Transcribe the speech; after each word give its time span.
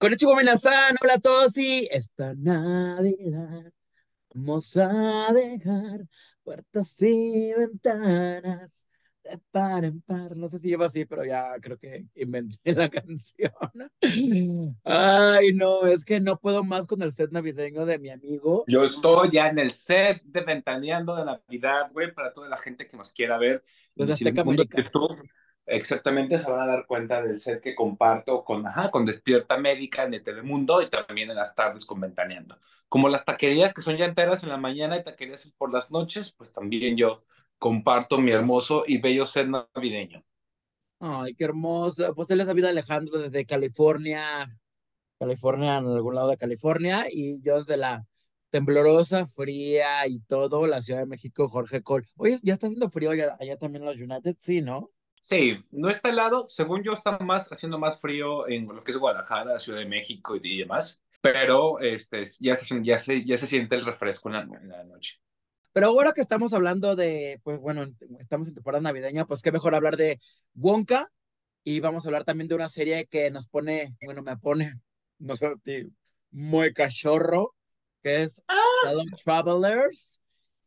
Con 0.00 0.16
Chico 0.16 0.34
Minazán, 0.34 0.96
hola 1.02 1.16
a 1.16 1.18
todos 1.18 1.58
y 1.58 1.86
esta 1.90 2.32
Navidad 2.34 3.70
vamos 4.32 4.74
a 4.78 5.30
dejar 5.30 6.06
puertas 6.42 7.02
y 7.02 7.52
ventanas 7.52 8.88
de 9.22 9.38
par 9.50 9.84
en 9.84 10.00
par. 10.00 10.34
No 10.38 10.48
sé 10.48 10.58
si 10.58 10.68
lleva 10.68 10.86
así, 10.86 11.04
pero 11.04 11.22
ya 11.26 11.54
creo 11.60 11.76
que 11.76 12.06
inventé 12.14 12.72
la 12.74 12.88
canción. 12.88 13.52
Ay, 14.84 15.52
no, 15.52 15.86
es 15.86 16.02
que 16.06 16.18
no 16.18 16.38
puedo 16.38 16.64
más 16.64 16.86
con 16.86 17.02
el 17.02 17.12
set 17.12 17.30
navideño 17.30 17.84
de 17.84 17.98
mi 17.98 18.08
amigo. 18.08 18.64
Yo 18.68 18.82
estoy 18.84 19.32
ya 19.32 19.48
en 19.48 19.58
el 19.58 19.72
set 19.72 20.22
de 20.24 20.40
Ventaneando 20.40 21.14
de 21.14 21.26
Navidad, 21.26 21.92
güey, 21.92 22.10
para 22.14 22.32
toda 22.32 22.48
la 22.48 22.56
gente 22.56 22.86
que 22.86 22.96
nos 22.96 23.12
quiera 23.12 23.36
ver. 23.36 23.62
Desde 23.94 24.04
el 24.04 24.12
Azteca 24.12 24.40
América. 24.40 24.82
YouTube, 24.82 25.28
exactamente 25.70 26.38
se 26.38 26.50
van 26.50 26.60
a 26.60 26.66
dar 26.66 26.86
cuenta 26.86 27.22
del 27.22 27.38
set 27.38 27.60
que 27.62 27.74
comparto 27.74 28.44
con, 28.44 28.66
ajá, 28.66 28.90
con 28.90 29.06
Despierta 29.06 29.56
Médica 29.56 30.04
en 30.04 30.14
el 30.14 30.22
Telemundo 30.22 30.82
y 30.82 30.90
también 30.90 31.30
en 31.30 31.36
las 31.36 31.54
tardes 31.54 31.84
con 31.86 32.00
Ventaneando. 32.00 32.58
Como 32.88 33.08
las 33.08 33.24
taquerías 33.24 33.72
que 33.74 33.82
son 33.82 33.96
ya 33.96 34.04
enteras 34.04 34.42
en 34.42 34.50
la 34.50 34.56
mañana 34.56 34.96
y 34.96 35.04
taquerías 35.04 35.52
por 35.56 35.72
las 35.72 35.90
noches, 35.90 36.32
pues 36.32 36.52
también 36.52 36.96
yo 36.96 37.24
comparto 37.58 38.18
mi 38.18 38.30
hermoso 38.32 38.84
y 38.86 38.98
bello 38.98 39.26
set 39.26 39.48
navideño. 39.48 40.24
Ay, 40.98 41.34
qué 41.34 41.44
hermoso. 41.44 42.14
Pues 42.14 42.30
él 42.30 42.40
es 42.40 42.46
David 42.46 42.64
Alejandro 42.66 43.18
desde 43.18 43.46
California, 43.46 44.48
California, 45.18 45.78
en 45.78 45.86
algún 45.86 46.14
lado 46.14 46.28
de 46.30 46.36
California, 46.36 47.06
y 47.10 47.40
yo 47.42 47.58
desde 47.58 47.76
la 47.76 48.06
temblorosa, 48.50 49.26
fría 49.26 50.06
y 50.08 50.20
todo, 50.20 50.66
la 50.66 50.82
Ciudad 50.82 51.00
de 51.00 51.06
México, 51.06 51.48
Jorge 51.48 51.82
Col. 51.82 52.06
Oye, 52.16 52.38
¿ya 52.42 52.52
está 52.54 52.66
haciendo 52.66 52.90
frío 52.90 53.10
allá, 53.12 53.36
allá 53.40 53.56
también 53.56 53.82
en 53.84 53.88
los 53.88 53.98
United? 54.00 54.36
Sí, 54.40 54.62
¿no? 54.62 54.90
Sí, 55.20 55.62
no 55.70 55.90
está 55.90 56.08
helado, 56.08 56.46
según 56.48 56.82
yo 56.82 56.92
está 56.92 57.18
más 57.18 57.48
haciendo 57.52 57.78
más 57.78 58.00
frío 58.00 58.48
en 58.48 58.66
lo 58.66 58.82
que 58.82 58.90
es 58.90 58.96
Guadalajara, 58.96 59.58
Ciudad 59.58 59.78
de 59.78 59.86
México 59.86 60.36
y, 60.36 60.40
y 60.42 60.58
demás, 60.58 61.00
pero 61.20 61.78
este, 61.80 62.24
ya, 62.40 62.56
se, 62.56 62.82
ya, 62.82 62.98
se, 62.98 63.24
ya 63.24 63.36
se 63.36 63.46
siente 63.46 63.76
el 63.76 63.84
refresco 63.84 64.28
en 64.30 64.34
la, 64.34 64.40
en 64.40 64.68
la 64.68 64.84
noche. 64.84 65.20
Pero 65.72 65.86
ahora 65.86 66.12
que 66.12 66.20
estamos 66.20 66.52
hablando 66.52 66.96
de, 66.96 67.40
pues 67.44 67.60
bueno, 67.60 67.86
estamos 68.18 68.48
en 68.48 68.54
temporada 68.54 68.82
navideña, 68.82 69.26
pues 69.26 69.42
qué 69.42 69.52
mejor 69.52 69.74
hablar 69.74 69.96
de 69.96 70.20
Wonka 70.54 71.08
y 71.62 71.80
vamos 71.80 72.04
a 72.04 72.08
hablar 72.08 72.24
también 72.24 72.48
de 72.48 72.54
una 72.54 72.68
serie 72.68 73.06
que 73.06 73.30
nos 73.30 73.48
pone, 73.48 73.94
bueno, 74.02 74.22
me 74.22 74.36
pone, 74.36 74.74
no 75.18 75.36
sé, 75.36 75.52
muy 76.30 76.72
cachorro, 76.72 77.54
que 78.02 78.22
es 78.22 78.42
Fellow 78.80 79.04
Travelers 79.22 80.19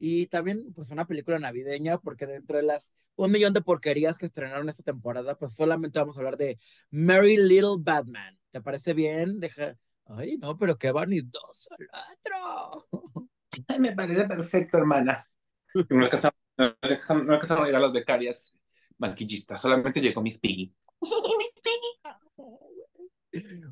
y 0.05 0.27
también 0.27 0.73
pues 0.73 0.91
una 0.91 1.07
película 1.07 1.39
navideña 1.39 1.97
porque 1.97 2.25
dentro 2.27 2.57
de 2.57 2.63
las 2.63 2.93
un 3.15 3.31
millón 3.31 3.53
de 3.53 3.61
porquerías 3.61 4.17
que 4.17 4.25
estrenaron 4.25 4.67
esta 4.67 4.83
temporada, 4.83 5.37
pues 5.37 5.55
solamente 5.55 5.97
vamos 5.97 6.17
a 6.17 6.19
hablar 6.19 6.35
de 6.35 6.59
Merry 6.89 7.37
Little 7.37 7.77
Batman. 7.79 8.37
¿Te 8.49 8.59
parece 8.59 8.93
bien? 8.93 9.39
Deja... 9.39 9.77
Ay, 10.07 10.35
no, 10.39 10.57
pero 10.57 10.77
qué 10.77 10.91
vanidoso 10.91 11.73
el 11.79 11.87
otro. 11.87 12.85
Ay, 13.69 13.79
me 13.79 13.93
parece 13.93 14.25
perfecto, 14.25 14.77
hermana. 14.77 15.25
No 15.73 16.03
alcanzaron, 16.03 16.37
no 16.57 16.75
alcanzaron, 16.81 17.25
no 17.25 17.33
alcanzaron 17.35 17.63
a 17.63 17.67
llegar 17.67 17.81
las 17.81 17.93
becarias 17.93 18.57
banquillistas, 18.97 19.61
solamente 19.61 20.01
llegó 20.01 20.21
Miss 20.21 20.37
Piggy. 20.37 20.75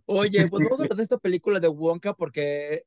Oye, 0.06 0.48
pues 0.48 0.64
vamos 0.64 0.80
a 0.80 0.84
hablar 0.84 0.96
de 0.96 1.04
esta 1.04 1.18
película 1.18 1.60
de 1.60 1.68
Wonka 1.68 2.14
porque 2.14 2.86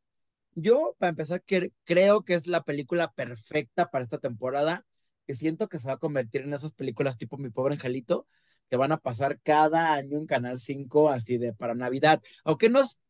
yo, 0.55 0.97
para 0.99 1.11
empezar, 1.11 1.43
que, 1.43 1.73
creo 1.85 2.23
que 2.25 2.35
es 2.35 2.47
la 2.47 2.63
película 2.63 3.13
perfecta 3.13 3.91
para 3.91 4.05
esta 4.05 4.19
temporada, 4.19 4.87
que 5.27 5.35
siento 5.35 5.69
que 5.69 5.79
se 5.79 5.89
va 5.89 5.95
a 5.95 5.99
convertir 5.99 6.43
en 6.43 6.55
esas 6.55 6.73
películas 6.73 7.19
tipo 7.19 7.39
Mi 7.39 7.51
Pobre 7.51 7.75
Angelito, 7.75 8.27
que 8.71 8.77
van 8.77 8.93
a 8.93 8.99
pasar 8.99 9.41
cada 9.41 9.95
año 9.95 10.19
en 10.19 10.27
Canal 10.27 10.59
5, 10.59 11.11
así 11.11 11.39
de 11.39 11.53
para 11.55 11.75
Navidad, 11.75 12.23
aunque 12.45 12.69
no 12.69 12.81
es 12.81 13.01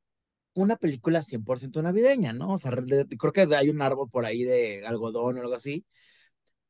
una 0.55 0.77
película 0.77 1.23
100% 1.23 1.83
navideña, 1.83 2.33
¿no? 2.33 2.53
O 2.53 2.59
sea, 2.59 2.73
creo 2.73 3.33
que 3.33 3.43
hay 3.55 3.71
un 3.71 3.83
árbol 3.83 4.09
por 4.11 4.25
ahí 4.25 4.45
de 4.45 4.87
algodón 4.87 5.39
o 5.39 5.41
algo 5.41 5.55
así, 5.55 5.85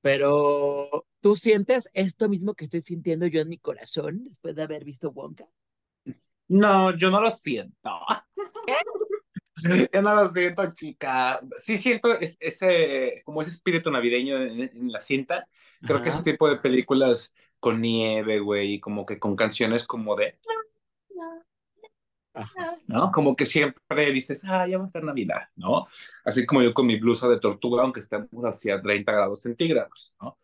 pero 0.00 1.06
¿tú 1.20 1.36
sientes 1.36 1.90
esto 1.94 2.28
mismo 2.28 2.54
que 2.54 2.64
estoy 2.64 2.82
sintiendo 2.82 3.26
yo 3.26 3.40
en 3.40 3.48
mi 3.48 3.58
corazón 3.58 4.24
después 4.24 4.54
de 4.54 4.62
haber 4.62 4.84
visto 4.84 5.10
Wonka? 5.10 5.48
No, 6.48 6.96
yo 6.96 7.10
no 7.10 7.20
lo 7.20 7.30
siento. 7.30 7.90
Yo 9.92 10.02
no 10.02 10.14
lo 10.14 10.28
siento, 10.28 10.70
chica. 10.72 11.41
Sí 11.56 11.78
siento 11.78 12.19
ese, 12.20 13.22
como 13.25 13.42
ese 13.42 13.50
espíritu 13.50 13.91
navideño 13.91 14.36
en, 14.36 14.62
en 14.62 14.92
la 14.92 15.00
cinta. 15.00 15.48
Creo 15.80 15.97
Ajá. 15.97 16.04
que 16.04 16.08
ese 16.10 16.22
tipo 16.22 16.48
de 16.48 16.56
películas 16.56 17.32
con 17.60 17.80
nieve, 17.80 18.41
güey, 18.41 18.75
y 18.75 18.80
como 18.80 19.06
que 19.06 19.19
con 19.19 19.36
canciones 19.36 19.86
como 19.86 20.14
de... 20.16 20.38
Ajá. 22.34 22.76
¿No? 22.88 23.12
Como 23.12 23.36
que 23.36 23.47
siempre 23.47 24.10
dices, 24.12 24.42
ah, 24.44 24.66
ya 24.66 24.76
va 24.76 24.84
a 24.84 24.91
ser 24.91 25.04
Navidad, 25.04 25.48
¿no? 25.56 25.86
Así 26.25 26.44
como 26.44 26.62
yo 26.62 26.75
con 26.75 26.86
mi 26.86 26.98
blusa 26.98 27.28
de 27.28 27.38
tortuga, 27.38 27.82
aunque 27.82 28.00
estemos 28.00 28.44
hacia 28.44 28.82
30 28.82 29.12
grados 29.12 29.41
centígrados, 29.42 30.14
¿no? 30.20 30.36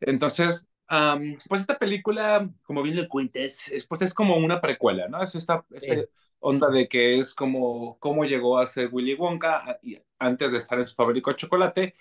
Entonces, 0.00 0.66
um, 0.90 1.36
pues 1.46 1.60
esta 1.60 1.78
película, 1.78 2.50
como 2.64 2.82
bien 2.82 2.96
le 2.96 3.06
cuentes, 3.06 3.70
es, 3.70 3.86
pues 3.86 4.02
es 4.02 4.14
como 4.14 4.36
una 4.38 4.60
precuela, 4.60 5.08
¿no? 5.08 5.22
Es 5.22 5.34
esta, 5.34 5.64
sí. 5.78 6.04
Onda 6.40 6.68
de 6.70 6.88
que 6.88 7.18
es 7.18 7.34
como 7.34 7.98
cómo 7.98 8.24
llegó 8.24 8.58
a 8.58 8.66
ser 8.66 8.88
Willy 8.92 9.14
Wonka 9.14 9.78
antes 10.18 10.52
de 10.52 10.58
estar 10.58 10.78
en 10.78 10.86
su 10.86 10.94
fábrica 10.94 11.30
de 11.30 11.36
chocolate. 11.36 11.94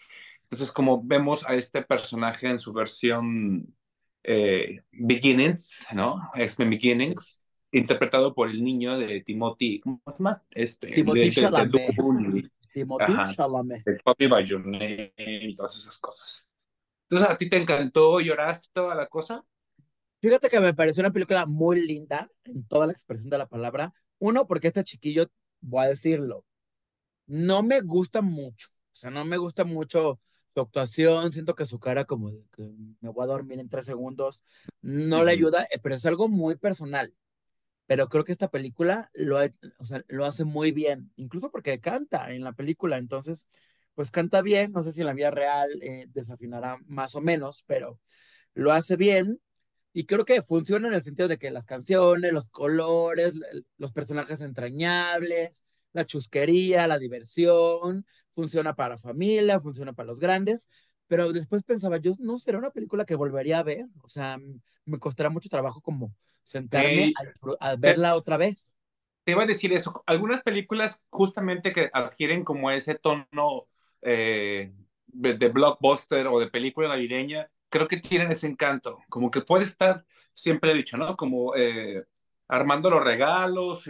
Entonces, 0.43 0.71
como 0.71 1.03
vemos 1.03 1.47
a 1.47 1.55
este 1.55 1.83
personaje 1.83 2.49
en 2.49 2.59
su 2.59 2.73
versión 2.73 3.75
eh, 4.23 4.81
Beginnings, 4.91 5.87
¿no? 5.93 6.17
X-Men 6.33 6.69
Beginnings. 6.71 7.23
Sí 7.23 7.39
interpretado 7.71 8.33
por 8.33 8.49
el 8.49 8.63
niño 8.63 8.97
de 8.97 9.21
Timothy, 9.21 9.79
¿cómo 9.81 10.01
se 10.05 10.11
llama? 10.13 10.43
Este, 10.51 10.87
Timothy 10.87 11.31
Chalamet. 11.31 12.51
Timothy 12.73 13.13
Chalamet. 13.35 13.83
Y 15.17 15.55
todas 15.55 15.77
esas 15.77 15.97
cosas. 15.99 16.49
Entonces, 17.09 17.29
¿a 17.29 17.37
ti 17.37 17.49
te 17.49 17.57
encantó? 17.57 18.19
¿Lloraste 18.19 18.67
toda 18.73 18.95
la 18.95 19.07
cosa? 19.07 19.43
Fíjate 20.21 20.49
que 20.49 20.59
me 20.59 20.73
pareció 20.73 21.01
una 21.01 21.11
película 21.11 21.45
muy 21.45 21.85
linda 21.85 22.29
en 22.43 22.67
toda 22.67 22.87
la 22.87 22.93
expresión 22.93 23.29
de 23.29 23.37
la 23.37 23.47
palabra. 23.47 23.93
Uno, 24.19 24.47
porque 24.47 24.67
este 24.67 24.83
chiquillo, 24.83 25.29
voy 25.61 25.85
a 25.85 25.89
decirlo, 25.89 26.45
no 27.27 27.63
me 27.63 27.81
gusta 27.81 28.21
mucho. 28.21 28.69
O 28.91 28.95
sea, 28.95 29.11
no 29.11 29.25
me 29.25 29.37
gusta 29.37 29.63
mucho 29.65 30.19
su 30.53 30.61
actuación. 30.61 31.31
Siento 31.31 31.55
que 31.55 31.65
su 31.65 31.79
cara, 31.79 32.05
como 32.05 32.31
de 32.31 32.43
que 32.51 32.63
me 33.01 33.09
voy 33.09 33.23
a 33.23 33.27
dormir 33.27 33.59
en 33.59 33.69
tres 33.69 33.85
segundos, 33.85 34.43
no 34.81 35.23
le 35.23 35.31
ayuda, 35.31 35.67
pero 35.83 35.95
es 35.95 36.05
algo 36.05 36.29
muy 36.29 36.55
personal 36.55 37.13
pero 37.89 38.07
creo 38.07 38.23
que 38.23 38.31
esta 38.31 38.51
película 38.51 39.09
lo, 39.15 39.39
o 39.79 39.85
sea, 39.85 40.03
lo 40.09 40.25
hace 40.25 40.45
muy 40.45 40.71
bien, 40.71 41.11
incluso 41.15 41.49
porque 41.49 41.79
canta 41.79 42.31
en 42.31 42.43
la 42.43 42.53
película, 42.53 42.99
entonces, 42.99 43.49
pues 43.95 44.11
canta 44.11 44.43
bien, 44.43 44.71
no 44.73 44.83
sé 44.83 44.91
si 44.93 45.01
en 45.01 45.07
la 45.07 45.13
vida 45.13 45.31
real 45.31 45.71
eh, 45.81 46.05
desafinará 46.09 46.77
más 46.85 47.15
o 47.15 47.21
menos, 47.21 47.63
pero 47.65 47.99
lo 48.53 48.73
hace 48.73 48.95
bien 48.95 49.41
y 49.93 50.05
creo 50.05 50.25
que 50.25 50.41
funciona 50.41 50.87
en 50.87 50.93
el 50.93 51.01
sentido 51.01 51.27
de 51.27 51.37
que 51.37 51.51
las 51.51 51.65
canciones, 51.65 52.33
los 52.33 52.49
colores, 52.49 53.33
los 53.77 53.91
personajes 53.91 54.41
entrañables, 54.41 55.65
la 55.93 56.05
chusquería, 56.05 56.87
la 56.87 56.99
diversión, 56.99 58.05
funciona 58.31 58.75
para 58.75 58.97
familia, 58.97 59.59
funciona 59.59 59.93
para 59.93 60.07
los 60.07 60.19
grandes, 60.19 60.69
pero 61.07 61.33
después 61.33 61.63
pensaba, 61.63 61.97
yo 61.97 62.13
no 62.19 62.37
será 62.37 62.59
una 62.59 62.71
película 62.71 63.05
que 63.05 63.15
volvería 63.15 63.59
a 63.59 63.63
ver, 63.63 63.85
o 64.03 64.09
sea, 64.09 64.37
me 64.85 64.99
costará 64.99 65.29
mucho 65.29 65.49
trabajo 65.49 65.81
como 65.81 66.13
sentarme 66.43 67.13
a, 67.59 67.71
a, 67.71 67.75
verla 67.75 68.15
otra 68.15 68.37
vez. 68.37 68.75
Te 69.23 69.31
iba 69.31 69.43
a 69.43 69.47
decir 69.47 69.73
eso, 69.73 70.03
algunas 70.05 70.43
películas 70.43 71.01
justamente 71.09 71.73
que 71.73 71.89
adquieren 71.93 72.43
como 72.43 72.71
ese 72.71 72.95
tono 72.95 73.67
eh, 74.01 74.71
de, 75.07 75.49
blockbuster 75.49 76.27
o 76.27 76.39
de 76.39 76.47
película 76.47 76.87
navideña, 76.87 77.49
creo 77.69 77.87
que 77.87 77.97
tienen 77.97 78.31
ese 78.31 78.47
encanto, 78.47 78.99
como 79.09 79.31
que 79.31 79.41
puede 79.41 79.63
estar, 79.63 80.05
siempre 80.33 80.71
he 80.71 80.75
dicho, 80.75 80.97
¿no? 80.97 81.15
Como 81.17 81.55
eh, 81.55 82.05
armando 82.47 82.89
los 82.89 83.03
regalos, 83.03 83.85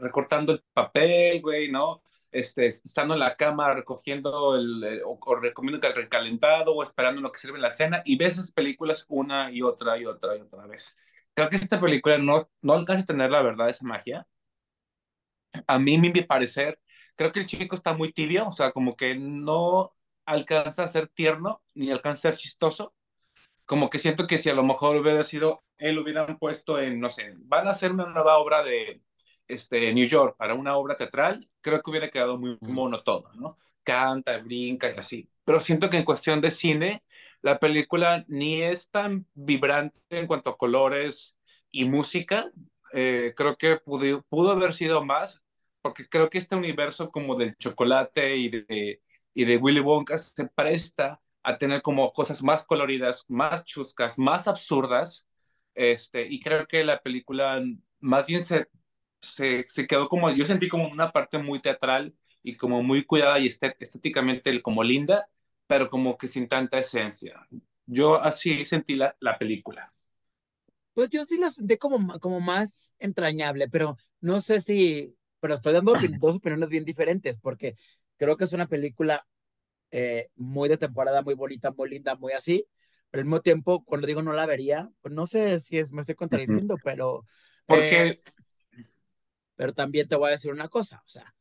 recortando 0.00 0.52
el 0.52 0.64
papel, 0.72 1.40
güey, 1.42 1.70
¿no? 1.70 2.02
Este, 2.30 2.66
estando 2.66 3.14
en 3.14 3.20
la 3.20 3.36
cama 3.36 3.74
recogiendo 3.74 4.56
el, 4.56 4.82
eh, 4.84 5.02
o, 5.04 5.18
o 5.20 5.34
recomiendo 5.36 5.86
el 5.86 5.94
recalentado 5.94 6.74
o 6.74 6.82
esperando 6.82 7.20
lo 7.20 7.30
que 7.30 7.38
sirve 7.38 7.58
la 7.58 7.70
cena 7.70 8.02
y 8.06 8.16
ves 8.16 8.34
esas 8.34 8.52
películas 8.52 9.04
una 9.08 9.50
y 9.52 9.60
otra 9.62 9.98
y 9.98 10.06
otra 10.06 10.36
y 10.36 10.40
otra 10.40 10.66
vez 10.66 10.96
creo 11.34 11.50
que 11.50 11.56
esta 11.56 11.80
película 11.80 12.16
no, 12.18 12.50
no 12.62 12.72
alcanza 12.74 13.02
a 13.02 13.06
tener 13.06 13.30
la 13.30 13.42
verdad 13.42 13.68
esa 13.70 13.84
magia. 13.86 14.26
A 15.66 15.78
mí, 15.78 15.98
mi 15.98 16.10
parecer, 16.22 16.80
creo 17.16 17.32
que 17.32 17.40
el 17.40 17.46
chico 17.46 17.74
está 17.74 17.94
muy 17.94 18.12
tibio, 18.12 18.48
o 18.48 18.52
sea, 18.52 18.72
como 18.72 18.96
que 18.96 19.14
no 19.16 19.94
alcanza 20.24 20.84
a 20.84 20.88
ser 20.88 21.08
tierno 21.08 21.62
ni 21.74 21.90
alcanza 21.90 22.28
a 22.28 22.32
ser 22.32 22.40
chistoso. 22.40 22.94
Como 23.66 23.90
que 23.90 23.98
siento 23.98 24.26
que 24.26 24.38
si 24.38 24.50
a 24.50 24.54
lo 24.54 24.64
mejor 24.64 24.96
hubiera 24.96 25.24
sido, 25.24 25.64
él 25.78 25.98
hubieran 25.98 26.38
puesto 26.38 26.78
en, 26.80 27.00
no 27.00 27.10
sé, 27.10 27.34
van 27.38 27.66
a 27.68 27.70
hacer 27.70 27.92
una 27.92 28.06
nueva 28.06 28.38
obra 28.38 28.62
de 28.62 29.02
este, 29.48 29.92
New 29.92 30.06
York 30.06 30.36
para 30.36 30.54
una 30.54 30.76
obra 30.76 30.96
teatral, 30.96 31.48
creo 31.60 31.82
que 31.82 31.90
hubiera 31.90 32.10
quedado 32.10 32.38
muy 32.38 32.58
mono 32.60 33.02
todo, 33.02 33.32
¿no? 33.34 33.58
Canta, 33.82 34.38
brinca 34.38 34.90
y 34.90 34.98
así. 34.98 35.28
Pero 35.44 35.60
siento 35.60 35.90
que 35.90 35.98
en 35.98 36.04
cuestión 36.04 36.40
de 36.40 36.50
cine, 36.50 37.04
la 37.42 37.58
película 37.58 38.24
ni 38.28 38.62
es 38.62 38.90
tan 38.90 39.26
vibrante 39.34 40.00
en 40.10 40.26
cuanto 40.26 40.50
a 40.50 40.56
colores 40.58 41.36
y 41.70 41.84
música, 41.84 42.50
eh, 42.92 43.32
creo 43.36 43.56
que 43.56 43.76
pudo, 43.78 44.22
pudo 44.28 44.52
haber 44.52 44.74
sido 44.74 45.04
más, 45.04 45.42
porque 45.80 46.08
creo 46.08 46.30
que 46.30 46.38
este 46.38 46.56
universo 46.56 47.10
como 47.10 47.34
del 47.36 47.56
chocolate 47.56 48.36
y 48.36 48.48
de, 48.48 49.02
y 49.34 49.44
de 49.44 49.56
Willy 49.56 49.80
Wonka 49.80 50.18
se 50.18 50.46
presta 50.48 51.20
a 51.42 51.58
tener 51.58 51.82
como 51.82 52.12
cosas 52.12 52.42
más 52.42 52.64
coloridas, 52.64 53.24
más 53.28 53.64
chuscas, 53.64 54.18
más 54.18 54.48
absurdas, 54.48 55.26
este, 55.74 56.26
y 56.28 56.40
creo 56.40 56.66
que 56.66 56.84
la 56.84 57.00
película 57.00 57.62
más 58.00 58.26
bien 58.26 58.42
se, 58.42 58.68
se, 59.20 59.64
se 59.68 59.86
quedó 59.86 60.08
como, 60.08 60.30
yo 60.30 60.44
sentí 60.44 60.68
como 60.68 60.88
una 60.88 61.12
parte 61.12 61.38
muy 61.38 61.60
teatral 61.60 62.14
y 62.42 62.56
como 62.56 62.82
muy 62.82 63.04
cuidada 63.04 63.38
y 63.38 63.46
estéticamente 63.46 64.60
como 64.62 64.82
linda, 64.82 65.28
pero 65.66 65.88
como 65.90 66.16
que 66.18 66.28
sin 66.28 66.48
tanta 66.48 66.78
esencia. 66.78 67.46
Yo 67.86 68.20
así 68.20 68.64
sentí 68.64 68.94
la, 68.94 69.16
la 69.20 69.38
película. 69.38 69.92
Pues 70.94 71.08
yo 71.10 71.24
sí 71.24 71.38
la 71.38 71.50
sentí 71.50 71.76
como, 71.78 72.18
como 72.20 72.40
más 72.40 72.94
entrañable, 72.98 73.68
pero 73.68 73.96
no 74.20 74.40
sé 74.40 74.60
si, 74.60 75.16
pero 75.40 75.54
estoy 75.54 75.72
dando 75.72 75.94
dos 76.20 76.36
opiniones 76.36 76.68
bien 76.68 76.84
diferentes, 76.84 77.38
porque 77.38 77.76
creo 78.18 78.36
que 78.36 78.44
es 78.44 78.52
una 78.52 78.66
película 78.66 79.26
eh, 79.92 80.30
muy 80.34 80.68
de 80.68 80.78
temporada, 80.78 81.22
muy 81.22 81.34
bonita, 81.34 81.70
muy 81.70 81.90
linda, 81.90 82.16
muy 82.16 82.32
así, 82.32 82.66
pero 83.10 83.20
al 83.20 83.26
mismo 83.26 83.40
tiempo, 83.40 83.84
cuando 83.84 84.06
digo 84.06 84.22
no 84.22 84.32
la 84.32 84.46
vería, 84.46 84.90
pues 85.02 85.14
no 85.14 85.26
sé 85.26 85.60
si 85.60 85.78
es, 85.78 85.92
me 85.92 86.00
estoy 86.00 86.16
contradiciendo, 86.16 86.76
pero... 86.82 87.24
Porque... 87.66 88.08
Eh, 88.08 88.22
pero 89.54 89.74
también 89.74 90.08
te 90.08 90.16
voy 90.16 90.28
a 90.28 90.32
decir 90.32 90.50
una 90.50 90.68
cosa, 90.68 91.02
o 91.06 91.08
sea, 91.08 91.32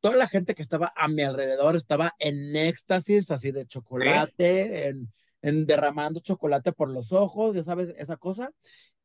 toda 0.00 0.16
la 0.16 0.28
gente 0.28 0.54
que 0.54 0.62
estaba 0.62 0.92
a 0.96 1.08
mi 1.08 1.22
alrededor 1.22 1.76
estaba 1.76 2.14
en 2.18 2.56
éxtasis, 2.56 3.30
así 3.30 3.50
de 3.50 3.66
chocolate, 3.66 4.88
en, 4.88 5.12
en, 5.42 5.66
derramando 5.66 6.20
chocolate 6.20 6.72
por 6.72 6.90
los 6.90 7.12
ojos, 7.12 7.54
ya 7.54 7.62
sabes, 7.62 7.92
esa 7.96 8.16
cosa. 8.16 8.50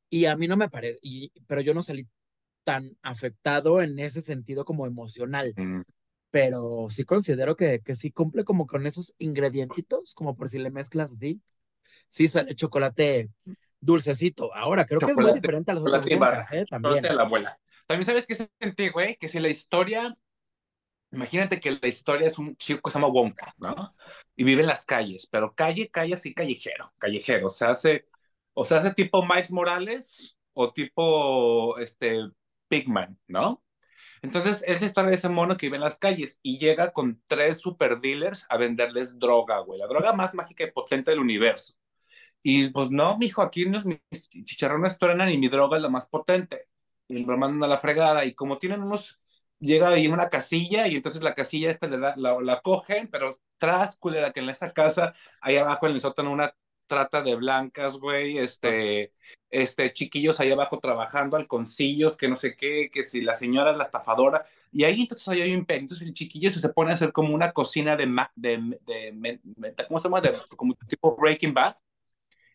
Y 0.10 0.26
a 0.26 0.36
mí 0.38 0.48
no 0.48 0.56
me 0.56 0.70
parece, 0.70 1.00
pero 1.48 1.62
yo 1.62 1.74
no 1.74 1.82
salí 1.84 2.08
tan 2.64 2.96
afectado 3.02 3.82
en 3.82 3.98
ese 4.00 4.22
sentido 4.22 4.66
como 4.66 4.86
emocional. 4.86 5.54
Pero 6.34 6.88
sí 6.90 7.04
considero 7.04 7.56
que, 7.56 7.82
que 7.82 7.96
sí 7.96 8.10
cumple 8.10 8.44
como 8.44 8.66
con 8.66 8.88
esos 8.88 9.14
ingredientitos, 9.20 10.16
como 10.16 10.36
por 10.36 10.50
si 10.50 10.58
le 10.58 10.72
mezclas 10.72 11.12
así. 11.12 11.40
Sí 12.08 12.28
sale 12.28 12.56
chocolate 12.56 13.30
dulcecito. 13.80 14.52
Ahora, 14.56 14.88
creo 14.88 15.00
que 15.00 15.12
es 15.12 15.16
muy 15.16 15.32
diferente 15.32 15.70
a 15.70 15.76
los 15.76 15.86
otros 15.86 16.08
¿eh? 16.52 16.66
También. 16.68 17.04
la 17.04 17.22
abuela. 17.22 17.60
También 17.86 18.08
sabes 18.08 18.26
que 18.26 18.50
sentí, 18.60 18.90
güey, 18.90 19.16
que 19.18 19.28
si 19.28 19.40
la 19.40 19.50
historia 19.50 20.18
Imagínate 21.12 21.60
que 21.60 21.78
la 21.80 21.88
historia 21.88 22.26
es 22.26 22.40
un 22.40 22.56
chico 22.56 22.82
que 22.82 22.90
se 22.90 22.98
llama 22.98 23.14
Wonka, 23.14 23.54
¿no? 23.60 23.96
Y 24.36 24.44
vive 24.44 24.62
en 24.62 24.68
las 24.68 24.84
calles, 24.84 25.28
pero 25.28 25.54
calle, 25.54 25.92
calle 25.92 26.16
así 26.16 26.34
callejero, 26.34 26.92
callejero. 26.98 27.46
O 27.46 27.50
sea, 27.52 27.70
hace, 27.70 28.08
o 28.54 28.66
sea, 28.66 28.80
hace 28.80 28.96
tipo 28.96 29.24
Miles 29.24 29.52
Morales 29.52 30.36
o 30.54 30.74
tipo 30.74 31.78
este 31.78 32.18
Pigman, 32.68 33.20
¿no? 33.28 33.63
Entonces, 34.24 34.64
es 34.68 34.82
la 34.82 34.88
historia 34.88 35.10
de 35.12 35.18
ese 35.18 35.30
mono 35.30 35.58
que 35.58 35.68
vive 35.68 35.78
en 35.78 35.84
las 35.84 36.00
calles 36.00 36.40
y 36.44 36.58
llega 36.58 36.94
con 36.94 37.22
tres 37.28 37.60
super 37.60 38.00
dealers 38.00 38.46
a 38.50 38.58
venderles 38.58 39.20
droga, 39.20 39.60
güey. 39.60 39.80
La 39.80 39.88
droga 39.88 40.14
más 40.14 40.34
mágica 40.34 40.64
y 40.64 40.72
potente 40.72 41.12
del 41.12 41.20
universo. 41.20 41.76
Y 42.44 42.70
pues 42.70 42.90
no, 42.92 43.18
mijo, 43.18 43.42
aquí 43.42 43.66
no 43.68 43.82
mis 43.84 44.30
chicharrones 44.46 44.98
truenan 44.98 45.32
y 45.32 45.38
mi 45.38 45.50
droga 45.50 45.78
es 45.78 45.84
la 45.84 45.90
más 45.90 46.08
potente. 46.08 46.68
Y 47.08 47.26
lo 47.26 47.38
mandan 47.38 47.64
a 47.66 47.68
la 47.68 47.78
fregada. 47.78 48.26
Y 48.26 48.34
como 48.36 48.60
tienen 48.60 48.84
unos 48.84 49.20
llega 49.60 49.90
ahí 49.90 50.08
una 50.08 50.30
casilla 50.30 50.88
y 50.88 50.96
entonces 50.96 51.22
la 51.24 51.34
casilla 51.34 51.70
esta 51.70 51.88
la, 51.88 52.16
la 52.18 52.62
cogen, 52.62 53.10
pero 53.10 53.42
tras, 53.58 53.98
culera, 53.98 54.34
que 54.34 54.42
en 54.42 54.50
esa 54.50 54.74
casa, 54.74 55.14
ahí 55.42 55.58
abajo 55.58 55.88
en 55.88 55.94
el 55.94 56.02
sótano, 56.02 56.32
una 56.32 56.54
trata 56.88 57.22
de 57.22 57.36
blancas, 57.36 57.98
güey, 57.98 58.38
este, 58.38 59.14
este, 59.50 59.92
chiquillos 59.94 60.40
ahí 60.40 60.52
abajo 60.52 60.80
trabajando, 60.80 61.38
alconcillos, 61.38 62.18
que 62.18 62.28
no 62.28 62.36
sé 62.36 62.56
qué, 62.56 62.90
que 62.92 63.04
si 63.04 63.22
la 63.22 63.36
señora 63.36 63.72
es 63.72 63.78
la 63.78 63.84
estafadora, 63.84 64.46
y 64.72 64.84
ahí 64.84 65.02
entonces 65.02 65.28
hay 65.28 65.42
un 65.44 65.60
imperio, 65.60 65.82
entonces 65.82 66.08
el 66.08 66.14
chiquillo 66.14 66.52
se 66.52 66.70
pone 66.70 66.92
a 66.92 66.94
hacer 66.96 67.12
como 67.12 67.34
una 67.34 67.52
cocina 67.52 67.96
de, 67.96 68.06
de, 68.36 69.40
de, 69.44 69.76
¿cómo 69.88 70.00
se 70.00 70.06
llama? 70.08 70.22
De, 70.22 70.32
como 70.58 70.76
tipo 70.88 71.16
Breaking 71.16 71.54
Bad, 71.54 71.78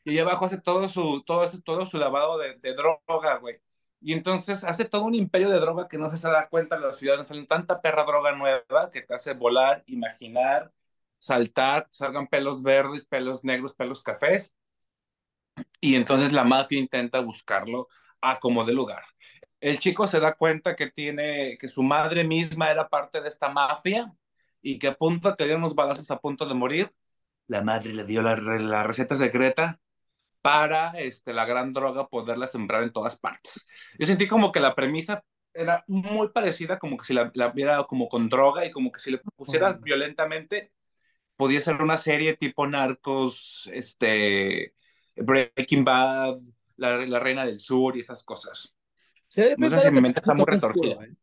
y 0.05 0.11
ahí 0.13 0.19
abajo 0.21 0.47
hace 0.47 0.59
todo 0.59 0.89
su, 0.89 1.23
todo, 1.25 1.49
todo 1.63 1.87
su 1.87 1.99
lavado 1.99 2.39
de, 2.39 2.55
de 2.57 2.75
droga, 2.75 3.37
güey. 3.39 3.61
Y 4.01 4.13
entonces 4.13 4.63
hace 4.65 4.85
todo 4.85 5.05
un 5.05 5.15
imperio 5.15 5.51
de 5.51 5.59
droga 5.59 5.89
que 5.89 5.99
no 5.99 6.09
se 6.09 6.29
da 6.29 6.49
cuenta, 6.49 6.79
los 6.79 6.99
ciudadanos 6.99 7.29
salen 7.29 7.47
tanta 7.47 7.81
perra 7.81 8.05
droga 8.05 8.33
nueva 8.33 8.91
que 8.93 9.03
te 9.03 9.15
hace 9.15 9.35
volar, 9.35 9.83
imaginar, 9.87 10.73
saltar, 11.19 11.87
salgan 11.91 12.27
pelos 12.29 12.63
verdes, 12.63 13.05
pelos 13.05 13.45
negros, 13.45 13.75
pelos 13.75 14.03
cafés. 14.03 14.55
Y 15.81 15.97
entonces 15.97 16.33
la 16.33 16.45
mafia 16.45 16.79
intenta 16.79 17.21
buscarlo 17.21 17.89
a 18.21 18.39
como 18.39 18.65
de 18.65 18.73
lugar. 18.73 19.03
El 19.61 19.79
chico 19.79 20.07
se 20.07 20.21
da 20.21 20.35
cuenta 20.35 20.77
que 20.77 20.91
tiene, 20.91 21.59
que 21.59 21.69
su 21.69 21.83
madre 21.83 22.25
misma 22.25 22.71
era 22.71 22.89
parte 22.89 23.21
de 23.21 23.29
esta 23.29 23.49
mafia 23.49 24.13
y 24.63 24.79
que 24.79 24.89
a 24.89 24.95
punto 24.95 25.35
de 25.37 25.45
dio 25.47 25.57
unos 25.57 25.75
balazos 25.75 26.11
a 26.11 26.19
punto 26.19 26.47
de 26.47 26.55
morir, 26.55 26.95
la 27.49 27.63
madre 27.63 27.95
le 27.95 28.05
dio 28.05 28.23
la, 28.23 28.37
la 28.37 28.83
receta 28.83 29.17
secreta 29.17 29.81
para 30.43 30.91
este, 30.99 31.33
la 31.33 31.45
gran 31.45 31.73
droga 31.73 32.09
poderla 32.09 32.47
sembrar 32.47 32.83
en 32.83 32.93
todas 32.93 33.19
partes. 33.19 33.67
Yo 33.99 34.07
sentí 34.07 34.29
como 34.29 34.53
que 34.53 34.61
la 34.61 34.75
premisa 34.75 35.25
era 35.53 35.83
muy 35.89 36.29
parecida, 36.29 36.79
como 36.79 36.97
que 36.97 37.05
si 37.05 37.15
la, 37.15 37.31
la 37.35 37.51
viera 37.51 37.83
como 37.85 38.09
con 38.09 38.29
droga 38.29 38.65
y 38.65 38.71
como 38.71 38.93
que 38.93 39.01
si 39.01 39.11
le 39.11 39.19
pusieras 39.37 39.81
violentamente, 39.81 40.73
podía 41.39 41.61
ser 41.61 41.81
una 41.81 41.97
serie 41.97 42.37
tipo 42.37 42.67
Narcos, 42.67 43.71
este, 43.73 44.75
Breaking 45.15 45.85
Bad, 45.85 46.41
la, 46.77 47.07
la 47.07 47.21
Reina 47.21 47.47
del 47.47 47.61
Sur 47.61 47.97
y 47.97 48.01
esas 48.01 48.25
cosas. 48.25 48.75
Sí, 49.29 49.43
no 49.57 49.71
sé 49.71 49.81
si 49.81 49.91
mi 49.93 50.01
mente 50.01 50.19
está 50.19 50.35
muy 50.35 50.45
retorcida. 50.45 51.05
¿eh? 51.05 51.15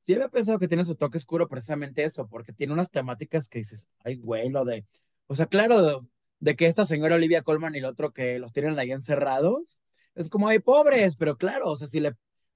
Sí, 0.00 0.14
había 0.14 0.28
pensado 0.28 0.60
que 0.60 0.68
tiene 0.68 0.84
su 0.84 0.94
toque 0.94 1.18
oscuro 1.18 1.48
precisamente 1.48 2.04
eso, 2.04 2.28
porque 2.28 2.52
tiene 2.52 2.72
unas 2.72 2.92
temáticas 2.92 3.48
que 3.48 3.58
dices, 3.58 3.88
ay, 4.04 4.16
güey, 4.16 4.48
lo 4.48 4.64
de. 4.64 4.86
O 5.26 5.34
sea, 5.34 5.46
claro, 5.46 6.06
de 6.38 6.56
que 6.56 6.66
esta 6.66 6.84
señora 6.84 7.16
Olivia 7.16 7.42
Colman 7.42 7.74
y 7.74 7.78
el 7.78 7.86
otro 7.86 8.12
que 8.12 8.38
los 8.38 8.52
tienen 8.52 8.78
ahí 8.78 8.92
encerrados, 8.92 9.80
es 10.14 10.30
como, 10.30 10.46
hay 10.46 10.60
pobres, 10.60 11.16
pero 11.16 11.36
claro, 11.36 11.70
o 11.70 11.76
sea, 11.76 11.88
si 11.88 11.98
le, 11.98 12.12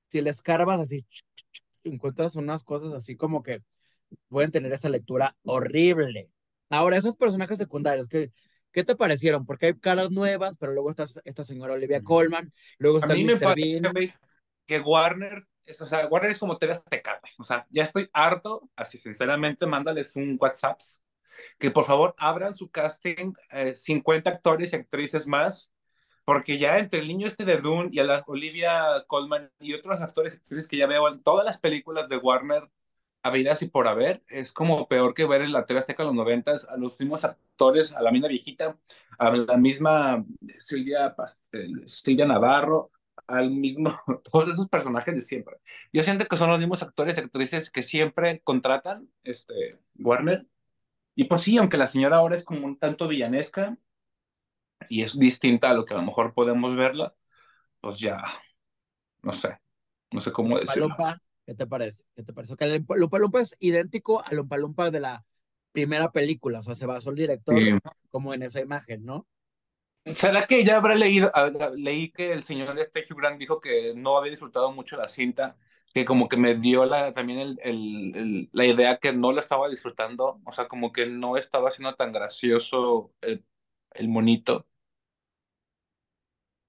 si 0.06 0.20
le 0.20 0.30
escarbas 0.30 0.78
así, 0.78 1.04
encuentras 1.82 2.36
unas 2.36 2.62
cosas 2.62 2.92
así 2.92 3.16
como 3.16 3.42
que 3.42 3.64
pueden 4.28 4.52
tener 4.52 4.72
esa 4.72 4.88
lectura 4.88 5.36
horrible. 5.42 6.30
Ahora, 6.70 6.96
esos 6.96 7.16
personajes 7.16 7.58
secundarios, 7.58 8.08
¿qué, 8.08 8.32
¿qué 8.72 8.84
te 8.84 8.96
parecieron? 8.96 9.46
Porque 9.46 9.66
hay 9.66 9.74
caras 9.74 10.10
nuevas, 10.10 10.56
pero 10.58 10.72
luego 10.72 10.90
está 10.90 11.06
esta 11.24 11.44
señora 11.44 11.74
Olivia 11.74 12.02
Colman, 12.02 12.52
luego 12.78 12.98
está 12.98 13.12
A 13.12 13.16
mí 13.16 13.24
me 13.24 13.36
parece 13.36 14.14
que 14.66 14.80
Warner, 14.80 15.46
o 15.80 15.86
sea, 15.86 16.06
Warner 16.06 16.30
es 16.30 16.38
como 16.38 16.58
TV 16.58 16.72
Azteca, 16.72 17.20
o 17.38 17.44
sea, 17.44 17.66
ya 17.70 17.82
estoy 17.82 18.08
harto, 18.12 18.68
así 18.76 18.98
sinceramente, 18.98 19.66
mándales 19.66 20.14
un 20.16 20.36
WhatsApp 20.40 20.80
que 21.58 21.70
por 21.70 21.84
favor 21.84 22.14
abran 22.18 22.54
su 22.54 22.70
casting, 22.70 23.32
50 23.74 24.30
eh, 24.30 24.32
actores 24.32 24.72
y 24.72 24.76
actrices 24.76 25.26
más, 25.26 25.72
porque 26.24 26.58
ya 26.58 26.78
entre 26.78 27.00
el 27.00 27.08
niño 27.08 27.26
este 27.26 27.44
de 27.44 27.58
Dune 27.58 27.88
y 27.92 28.00
a 28.00 28.04
la 28.04 28.22
Olivia 28.26 29.04
Colman 29.06 29.50
y 29.60 29.74
otros 29.74 30.00
actores 30.00 30.34
y 30.34 30.36
actrices 30.36 30.68
que 30.68 30.76
ya 30.76 30.86
veo 30.86 31.08
en 31.08 31.22
todas 31.22 31.44
las 31.44 31.58
películas 31.58 32.08
de 32.08 32.18
Warner 32.18 32.68
habidas 33.22 33.62
y 33.62 33.68
por 33.68 33.88
haber, 33.88 34.22
es 34.28 34.52
como 34.52 34.88
peor 34.88 35.14
que 35.14 35.26
ver 35.26 35.42
en 35.42 35.52
la 35.52 35.66
TV 35.66 35.80
Azteca 35.80 36.02
en 36.02 36.08
los 36.08 36.16
noventas 36.16 36.68
a 36.68 36.76
los 36.76 36.98
mismos 37.00 37.24
actores, 37.24 37.92
a 37.92 38.02
la 38.02 38.10
misma 38.10 38.28
viejita, 38.28 38.78
a 39.18 39.30
la 39.30 39.56
misma 39.56 40.24
Silvia, 40.58 41.14
Silvia 41.86 42.26
Navarro, 42.26 42.90
al 43.26 43.50
mismo, 43.50 43.98
todos 44.32 44.48
esos 44.50 44.68
personajes 44.68 45.14
de 45.14 45.22
siempre. 45.22 45.56
Yo 45.92 46.02
siento 46.02 46.26
que 46.26 46.36
son 46.36 46.50
los 46.50 46.58
mismos 46.58 46.82
actores 46.82 47.16
y 47.16 47.20
actrices 47.20 47.70
que 47.70 47.82
siempre 47.82 48.40
contratan 48.42 49.08
este, 49.24 49.78
Warner 49.98 50.46
y 51.18 51.24
pues 51.24 51.42
sí, 51.42 51.58
aunque 51.58 51.76
la 51.76 51.88
señora 51.88 52.18
ahora 52.18 52.36
es 52.36 52.44
como 52.44 52.64
un 52.64 52.78
tanto 52.78 53.08
villanesca 53.08 53.76
y 54.88 55.02
es 55.02 55.18
distinta 55.18 55.70
a 55.70 55.74
lo 55.74 55.84
que 55.84 55.92
a 55.92 55.96
lo 55.96 56.04
mejor 56.04 56.32
podemos 56.32 56.76
verla, 56.76 57.12
pues 57.80 57.98
ya, 57.98 58.22
no 59.22 59.32
sé, 59.32 59.58
no 60.12 60.20
sé 60.20 60.30
cómo 60.30 60.60
decirlo. 60.60 60.86
Lumpa, 60.86 61.20
¿qué 61.48 61.54
te 61.54 61.66
parece? 61.66 62.04
¿Qué 62.14 62.22
te 62.22 62.34
parece? 62.34 62.54
Que 62.56 62.66
el 62.66 62.84
Lumpa 62.96 63.18
Lumpa 63.18 63.40
es 63.40 63.56
idéntico 63.58 64.22
a 64.22 64.34
Lumpa 64.34 64.58
Lumpa 64.58 64.90
de 64.90 65.00
la 65.00 65.24
primera 65.72 66.12
película, 66.12 66.58
o 66.58 66.62
sea, 66.62 66.74
se 66.74 66.84
basó 66.84 67.08
el 67.08 67.16
director 67.16 67.56
como 68.10 68.34
en 68.34 68.42
esa 68.42 68.60
imagen, 68.60 69.06
¿no? 69.06 69.26
¿Será 70.14 70.46
que 70.46 70.62
ya 70.62 70.76
habrá 70.76 70.94
leído, 70.94 71.32
leí 71.74 72.10
que 72.10 72.32
el 72.32 72.44
señor 72.44 72.78
este 72.78 73.06
Hugh 73.08 73.18
Grant 73.18 73.38
dijo 73.38 73.60
que 73.62 73.94
no 73.94 74.18
había 74.18 74.30
disfrutado 74.30 74.72
mucho 74.72 74.98
la 74.98 75.08
cinta 75.08 75.56
que 75.94 76.04
como 76.04 76.28
que 76.28 76.36
me 76.36 76.54
dio 76.54 76.84
la, 76.84 77.12
también 77.12 77.38
el, 77.38 77.58
el, 77.62 78.50
la 78.52 78.66
idea 78.66 78.98
que 78.98 79.12
no 79.14 79.32
lo 79.32 79.40
estaba 79.40 79.68
disfrutando, 79.70 80.40
o 80.44 80.52
sea, 80.52 80.68
como 80.68 80.92
que 80.92 81.06
no 81.06 81.38
estaba 81.38 81.70
siendo 81.70 81.94
tan 81.94 82.12
gracioso 82.12 83.14
el, 83.22 83.42
el 83.94 84.08
monito. 84.08 84.66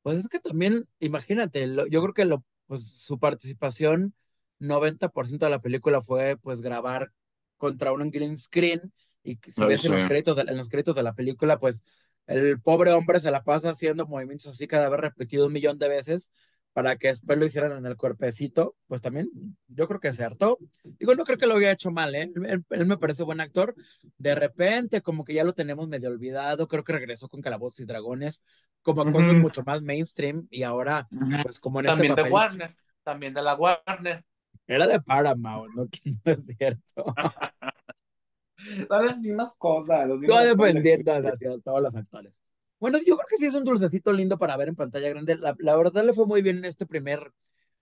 Pues 0.02 0.18
es 0.20 0.30
que 0.30 0.40
también, 0.40 0.84
imagínate, 1.00 1.68
yo 1.90 2.02
creo 2.02 2.14
que 2.14 2.26
lo, 2.26 2.44
pues, 2.68 2.88
su 2.88 3.20
participación, 3.20 4.16
90% 4.60 5.46
de 5.46 5.50
la 5.50 5.62
película 5.62 6.01
fue 6.01 6.38
pues 6.38 6.62
grabar 6.62 7.12
contra 7.58 7.92
un 7.92 8.10
green 8.10 8.38
screen 8.38 8.94
y 9.24 9.38
si 9.46 9.66
ves 9.66 9.86
en, 9.86 9.92
los 9.92 10.06
créditos 10.06 10.38
de, 10.38 10.44
en 10.44 10.58
los 10.58 10.70
créditos 10.70 10.96
de 10.96 11.04
la 11.04 11.13
película, 11.13 11.60
pues 11.60 11.84
el 12.28 12.62
pobre 12.62 12.92
hombre 12.92 13.20
se 13.20 13.32
la 13.32 13.44
pasa 13.44 13.72
haciendo 13.72 14.08
movimientos 14.08 14.48
así 14.48 14.68
cada 14.68 14.89
vez 14.89 15.00
repetido 15.00 15.48
un 15.48 15.54
millón 15.54 15.78
de 15.78 15.89
veces 15.89 16.32
para 16.74 16.96
que 16.98 17.08
después 17.08 17.38
lo 17.38 17.46
hicieran 17.46 17.74
en 17.74 17.86
el 17.86 17.98
cuerpecito, 17.98 18.75
pues 18.88 19.01
también 19.01 19.30
yo 19.68 19.88
creo 19.88 20.00
que 20.00 20.13
se 20.13 20.24
hartó. 20.24 20.60
Digo, 20.84 21.16
no 21.16 21.24
creo 21.25 21.38
que 21.38 21.48
lo 21.48 21.56
haya 21.56 21.72
hecho 21.72 21.92
mal, 21.92 22.13
¿eh? 22.16 22.32
Él, 22.70 22.86
me 22.86 22.98
parece 22.98 23.24
buen 23.24 23.42
actor. 23.42 23.75
De 24.18 24.36
repente, 24.36 25.01
como 25.01 25.25
que 25.25 25.34
ya 25.34 25.44
lo 25.44 25.54
tenemos 25.54 25.88
medio 25.88 26.10
olvidado, 26.10 26.68
creo 26.68 26.84
que 26.84 26.94
regresó 26.94 27.28
con 27.28 27.42
Calabozos 27.42 27.80
y 27.82 27.86
Dragones, 27.86 28.44
como 28.82 29.12
cosas 29.12 29.34
mucho 29.36 29.63
más 29.66 29.82
mainstream, 29.82 30.48
y 30.51 30.63
ahora, 30.63 31.08
pues 31.44 31.60
como 31.60 31.80
en 31.80 31.88
este 31.88 32.08
También 32.08 32.16
de 32.16 32.32
Warner, 32.32 32.75
también 33.04 33.34
de 33.34 33.42
la 33.42 33.56
Warner. 33.56 34.24
Era 34.70 34.86
de 34.86 35.02
Paramount, 35.02 35.74
no, 35.76 35.90
no 36.26 36.32
es 36.32 36.46
cierto. 36.46 37.06
Son 38.88 39.06
las 39.06 39.18
mismas 39.18 39.56
cosas. 39.58 40.08
Yo 40.08 40.40
defendiendo 40.40 41.12
a 41.12 41.24
todos 41.64 41.82
los 41.82 41.96
actores. 41.96 42.40
Bueno, 42.80 43.00
yo 43.00 43.18
creo 43.18 43.28
que 43.28 43.38
sí 43.38 43.48
es 43.48 43.56
un 43.56 43.64
dulcecito 43.64 44.14
lindo 44.14 44.38
para 44.38 44.56
ver 44.58 44.68
en 44.68 44.76
pantalla 44.76 45.10
grande. 45.10 45.38
La, 45.38 45.56
la, 45.58 45.76
verdad 45.76 46.04
le 46.04 46.14
fue 46.14 46.28
muy 46.28 46.44
bien 46.44 46.60
en 46.60 46.66
este 46.66 46.86
primer 46.86 47.32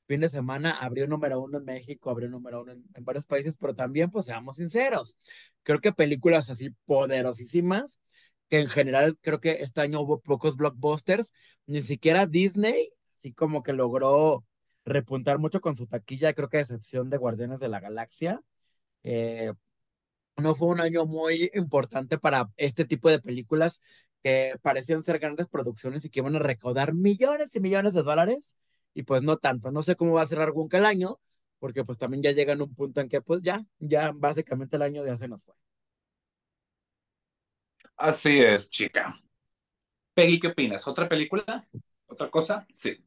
fin 0.07 0.21
de 0.21 0.29
semana. 0.29 0.71
Abrió 0.79 1.07
número 1.07 1.41
uno 1.41 1.57
en 1.57 1.65
México, 1.65 2.09
abrió 2.09 2.29
número 2.29 2.61
uno 2.61 2.71
en, 2.71 2.85
varios 3.03 3.25
países, 3.25 3.57
pero 3.57 3.75
también, 3.75 4.09
pues 4.09 4.27
seamos 4.27 4.55
sinceros, 4.55 5.17
creo 5.63 5.79
que 5.79 5.91
películas 5.91 6.49
así 6.49 6.69
poderosísimas, 6.85 7.99
que 8.47 8.61
en 8.61 8.69
general 8.69 9.17
creo 9.19 9.41
que 9.41 9.61
este 9.61 9.81
año 9.81 9.99
hubo 9.99 10.21
pocos 10.21 10.55
blockbusters, 10.55 11.33
ni 11.65 11.81
siquiera 11.81 12.27
Disney, 12.27 12.91
así 13.13 13.33
como 13.33 13.61
que 13.61 13.73
logró 13.73 14.45
repuntar 14.87 15.37
mucho 15.39 15.61
con 15.61 15.75
su 15.75 15.85
taquilla, 15.87 16.33
creo 16.33 16.49
que 16.49 16.57
a 16.57 16.61
excepción 16.61 17.09
de 17.09 17.17
Guardianes 17.17 17.59
de 17.59 17.69
la 17.69 17.79
Galaxia. 17.79 18.41
Eh, 19.03 19.53
no 20.37 20.55
fue 20.55 20.69
un 20.69 20.81
año 20.81 21.05
muy 21.05 21.51
importante 21.53 22.17
para 22.17 22.49
este 22.57 22.85
tipo 22.85 23.09
de 23.09 23.19
películas 23.19 23.81
que 24.23 24.55
parecían 24.61 25.03
ser 25.03 25.19
grandes 25.19 25.47
producciones 25.47 26.05
y 26.05 26.09
que 26.09 26.19
iban 26.19 26.35
a 26.35 26.39
recaudar 26.39 26.93
millones 26.93 27.55
y 27.55 27.59
millones 27.59 27.93
de 27.95 28.03
dólares 28.03 28.55
y 28.93 29.03
pues 29.03 29.23
no 29.23 29.37
tanto. 29.37 29.71
No 29.71 29.81
sé 29.81 29.95
cómo 29.95 30.13
va 30.13 30.23
a 30.23 30.27
cerrar 30.27 30.51
Gunka 30.51 30.77
el 30.77 30.85
año, 30.85 31.19
porque 31.59 31.83
pues 31.83 31.97
también 31.97 32.23
ya 32.23 32.31
llega 32.31 32.53
en 32.53 32.61
un 32.61 32.73
punto 32.73 33.01
en 33.01 33.09
que 33.09 33.21
pues 33.21 33.41
ya, 33.41 33.61
ya 33.79 34.11
básicamente 34.15 34.75
el 34.77 34.83
año 34.83 35.05
ya 35.05 35.17
se 35.17 35.27
nos 35.27 35.45
fue. 35.45 35.55
Así 37.97 38.39
es, 38.39 38.69
chica. 38.69 39.19
Peggy, 40.13 40.39
¿qué 40.39 40.47
opinas? 40.47 40.87
¿Otra 40.87 41.09
película? 41.09 41.67
¿Otra 42.07 42.29
cosa? 42.29 42.65
Sí. 42.73 43.06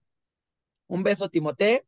Un 0.90 1.04
beso 1.04 1.26
a 1.26 1.28
Timoteo, 1.28 1.82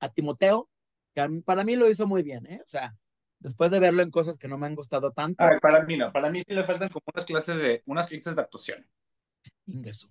a 0.00 0.08
Timoteo, 0.08 0.68
que 1.14 1.42
para 1.44 1.62
mí 1.62 1.76
lo 1.76 1.88
hizo 1.88 2.08
muy 2.08 2.24
bien, 2.24 2.44
¿eh? 2.46 2.60
O 2.64 2.66
sea, 2.66 2.96
después 3.38 3.70
de 3.70 3.78
verlo 3.78 4.02
en 4.02 4.10
cosas 4.10 4.36
que 4.36 4.48
no 4.48 4.58
me 4.58 4.66
han 4.66 4.74
gustado 4.74 5.12
tanto. 5.12 5.44
para 5.60 5.84
mí 5.84 5.96
no, 5.96 6.12
para 6.12 6.28
mí 6.28 6.42
sí 6.44 6.52
le 6.52 6.64
faltan 6.64 6.88
como 6.88 7.04
unas 7.14 7.24
clases 7.24 7.56
de, 7.56 7.82
unas 7.86 8.08
clases 8.08 8.34
de 8.34 8.40
actuación. 8.40 8.84
Ingreso. 9.66 10.08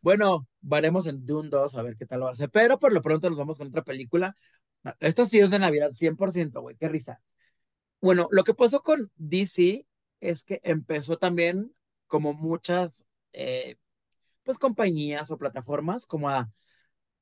Bueno, 0.00 0.48
varemos 0.62 1.06
en 1.06 1.26
Dune 1.26 1.50
2 1.50 1.76
a 1.76 1.82
ver 1.82 1.96
qué 1.98 2.06
tal 2.06 2.20
lo 2.20 2.28
hace, 2.28 2.48
pero 2.48 2.78
por 2.78 2.94
lo 2.94 3.02
pronto 3.02 3.28
nos 3.28 3.38
vamos 3.38 3.58
con 3.58 3.68
otra 3.68 3.84
película. 3.84 4.34
Esta 4.98 5.26
sí 5.26 5.38
es 5.38 5.50
de 5.50 5.58
Navidad, 5.58 5.90
100%, 5.90 6.62
güey, 6.62 6.76
qué 6.76 6.88
risa. 6.88 7.20
Bueno, 8.00 8.28
lo 8.30 8.44
que 8.44 8.54
pasó 8.54 8.82
con 8.82 9.12
DC 9.16 9.86
es 10.20 10.44
que 10.44 10.62
empezó 10.64 11.18
también, 11.18 11.74
como 12.06 12.32
muchas, 12.32 13.06
eh, 13.34 13.76
pues 14.42 14.58
compañías 14.58 15.30
o 15.30 15.36
plataformas, 15.36 16.06
como 16.06 16.30
a 16.30 16.50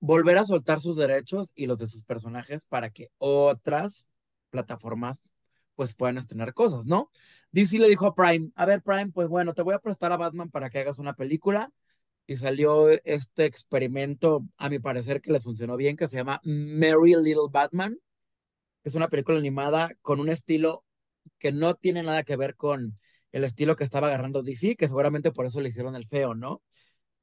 volver 0.00 0.38
a 0.38 0.46
soltar 0.46 0.80
sus 0.80 0.96
derechos 0.96 1.52
y 1.54 1.66
los 1.66 1.78
de 1.78 1.86
sus 1.86 2.04
personajes 2.04 2.66
para 2.66 2.90
que 2.90 3.10
otras 3.18 4.06
plataformas 4.50 5.30
pues 5.76 5.94
puedan 5.94 6.18
estrenar 6.18 6.52
cosas, 6.52 6.86
¿no? 6.86 7.10
DC 7.52 7.78
le 7.78 7.88
dijo 7.88 8.06
a 8.06 8.14
Prime, 8.14 8.50
a 8.54 8.66
ver 8.66 8.82
Prime, 8.82 9.10
pues 9.12 9.28
bueno, 9.28 9.54
te 9.54 9.62
voy 9.62 9.74
a 9.74 9.78
prestar 9.78 10.12
a 10.12 10.16
Batman 10.16 10.50
para 10.50 10.68
que 10.68 10.78
hagas 10.80 10.98
una 10.98 11.14
película 11.14 11.72
y 12.26 12.36
salió 12.36 12.88
este 12.90 13.44
experimento, 13.44 14.46
a 14.56 14.68
mi 14.68 14.78
parecer 14.78 15.20
que 15.20 15.32
les 15.32 15.42
funcionó 15.42 15.76
bien, 15.76 15.96
que 15.96 16.06
se 16.06 16.16
llama 16.16 16.40
Merry 16.44 17.14
Little 17.16 17.48
Batman. 17.50 17.98
Es 18.84 18.94
una 18.94 19.08
película 19.08 19.38
animada 19.38 19.90
con 20.02 20.20
un 20.20 20.28
estilo 20.28 20.84
que 21.38 21.50
no 21.50 21.74
tiene 21.74 22.02
nada 22.02 22.22
que 22.22 22.36
ver 22.36 22.56
con 22.56 22.98
el 23.32 23.44
estilo 23.44 23.74
que 23.76 23.84
estaba 23.84 24.08
agarrando 24.08 24.42
DC, 24.42 24.76
que 24.76 24.88
seguramente 24.88 25.32
por 25.32 25.46
eso 25.46 25.60
le 25.60 25.70
hicieron 25.70 25.96
el 25.96 26.06
feo, 26.06 26.34
¿no? 26.34 26.62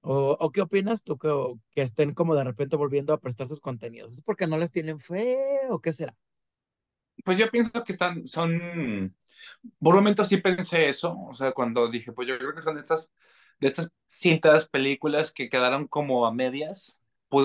¿O, 0.10 0.52
qué 0.54 0.62
opinas 0.62 1.04
tú 1.04 1.18
que, 1.18 1.30
que, 1.76 1.82
estén 1.82 2.14
como 2.14 2.34
de 2.34 2.46
repente 2.46 2.78
volviendo 2.78 3.14
a 3.14 3.20
prestar 3.20 3.46
sus 3.46 3.60
contenidos? 3.60 4.14
¿Es 4.14 4.22
porque 4.22 4.48
no 4.48 4.58
les 4.58 4.72
tienen 4.72 5.00
fe 5.00 5.38
o 5.70 5.82
qué 5.82 5.92
será? 5.92 6.16
Pues 7.26 7.38
yo 7.38 7.50
pienso 7.50 7.84
que 7.84 7.92
están, 7.92 8.26
son, 8.26 9.14
por 9.80 9.96
un 9.96 10.00
momento 10.00 10.24
sí 10.24 10.38
pensé 10.38 10.88
eso, 10.88 11.14
o 11.30 11.34
sea, 11.34 11.52
cuando 11.52 11.90
dije, 11.90 12.14
pues 12.14 12.26
yo 12.26 12.38
creo 12.38 12.56
que 12.56 12.62
son 12.62 12.76
de 12.76 12.82
estas, 12.82 13.12
de 13.60 13.68
estas 13.68 13.92
cintas, 14.08 14.70
películas 14.70 15.34
que 15.34 15.50
quedaron 15.50 15.88
como 15.88 16.26
a 16.26 16.34
medias, 16.34 16.98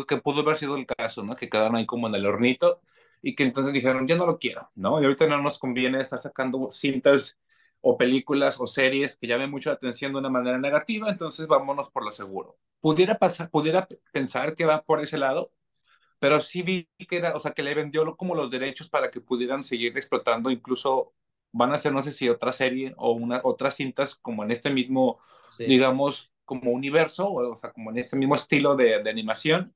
que 0.07 0.19
pudo 0.19 0.43
haber 0.43 0.57
sido 0.57 0.77
el 0.77 0.87
caso, 0.87 1.25
¿no? 1.25 1.35
Que 1.35 1.49
quedaron 1.49 1.75
ahí 1.75 1.87
como 1.87 2.07
en 2.07 2.15
el 2.15 2.27
hornito 2.27 2.81
y 3.23 3.35
que 3.35 3.43
entonces 3.43 3.73
dijeron, 3.73 4.07
ya 4.07 4.15
no 4.15 4.25
lo 4.25 4.39
quiero, 4.39 4.71
¿no? 4.77 5.03
Y 5.03 5.05
ahorita 5.05 5.27
no 5.27 5.43
nos 5.43 5.59
conviene 5.59 6.01
estar 6.01 6.21
sacando 6.21 6.71
cintas 6.71 7.41
o 7.83 7.99
películas 7.99 8.59
o 8.61 8.67
series 8.67 9.17
que 9.17 9.27
llamen 9.27 9.51
mucho 9.51 9.69
la 9.69 9.75
atención 9.75 10.13
de 10.13 10.19
una 10.21 10.31
manera 10.31 10.57
negativa, 10.59 11.11
entonces 11.11 11.47
vámonos 11.49 11.91
por 11.91 12.05
lo 12.05 12.13
seguro. 12.13 12.57
Pudiera 12.81 13.19
pasar, 13.19 13.51
pudiera 13.51 13.87
pensar 14.13 14.55
que 14.55 14.65
va 14.65 14.83
por 14.83 15.03
ese 15.03 15.19
lado, 15.19 15.53
pero 16.21 16.41
sí 16.41 16.63
vi 16.63 16.89
que 17.09 17.17
era, 17.17 17.35
o 17.35 17.41
sea, 17.41 17.53
que 17.53 17.65
le 17.65 17.75
vendió 17.75 18.17
como 18.17 18.37
los 18.37 18.51
derechos 18.51 18.89
para 18.89 19.11
que 19.11 19.21
pudieran 19.21 19.65
seguir 19.65 19.97
explotando, 19.99 20.51
incluso 20.51 21.13
van 21.51 21.73
a 21.73 21.75
hacer, 21.75 21.93
no 21.93 22.03
sé 22.03 22.13
si 22.13 22.29
otra 22.29 22.53
serie 22.53 22.95
o 22.97 23.13
una, 23.13 23.41
otras 23.45 23.75
cintas 23.75 24.15
como 24.15 24.45
en 24.45 24.53
este 24.53 24.71
mismo, 24.71 25.19
digamos, 25.59 26.33
como 26.45 26.71
universo, 26.71 27.31
o, 27.33 27.59
sea, 27.59 27.73
como 27.73 27.91
en 27.91 27.99
este 27.99 28.17
mismo 28.17 28.37
estilo 28.37 28.77
de, 28.77 29.03
de 29.03 29.11
animación. 29.11 29.75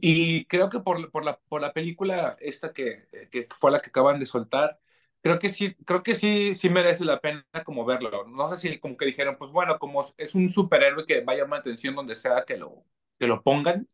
Y 0.00 0.44
creo 0.46 0.68
que 0.68 0.80
por, 0.80 1.10
por, 1.10 1.24
la, 1.24 1.38
por 1.48 1.60
la 1.62 1.72
película 1.72 2.36
esta 2.40 2.72
que, 2.72 3.06
que 3.30 3.48
fue 3.54 3.70
la 3.70 3.80
que 3.80 3.90
acaban 3.90 4.18
de 4.18 4.26
soltar, 4.26 4.80
creo 5.22 5.38
que 5.38 5.48
sí, 5.48 5.74
creo 5.84 6.02
que 6.02 6.14
sí, 6.14 6.54
sí 6.54 6.70
merece 6.70 7.04
la 7.04 7.20
pena 7.20 7.44
como 7.64 7.84
verlo. 7.84 8.26
No 8.26 8.48
sé 8.50 8.56
si 8.56 8.78
como 8.78 8.96
que 8.96 9.06
dijeron, 9.06 9.36
pues 9.38 9.50
bueno, 9.50 9.78
como 9.78 10.06
es 10.16 10.34
un 10.34 10.50
superhéroe 10.50 11.06
que 11.06 11.22
va 11.22 11.32
a 11.32 11.36
llamar 11.36 11.60
atención 11.60 11.94
donde 11.94 12.14
sea 12.14 12.44
que 12.46 12.56
lo, 12.56 12.84
que 13.18 13.26
lo 13.26 13.42
pongan, 13.42 13.88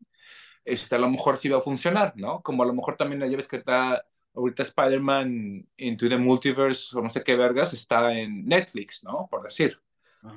este, 0.64 0.94
a 0.96 0.98
lo 0.98 1.10
mejor 1.10 1.38
sí 1.38 1.48
va 1.48 1.58
a 1.58 1.60
funcionar, 1.62 2.14
¿no? 2.16 2.42
Como 2.42 2.62
a 2.62 2.66
lo 2.66 2.74
mejor 2.74 2.96
también 2.96 3.20
la 3.20 3.36
ves 3.36 3.48
que 3.48 3.56
está 3.56 4.04
ahorita 4.34 4.62
Spider-Man 4.62 5.66
Into 5.76 6.08
the 6.08 6.16
Multiverse 6.18 6.96
o 6.96 7.02
no 7.02 7.10
sé 7.10 7.22
qué 7.22 7.36
vergas, 7.36 7.72
está 7.72 8.12
en 8.18 8.46
Netflix, 8.46 9.04
¿no? 9.04 9.28
Por 9.30 9.42
decir. 9.42 9.80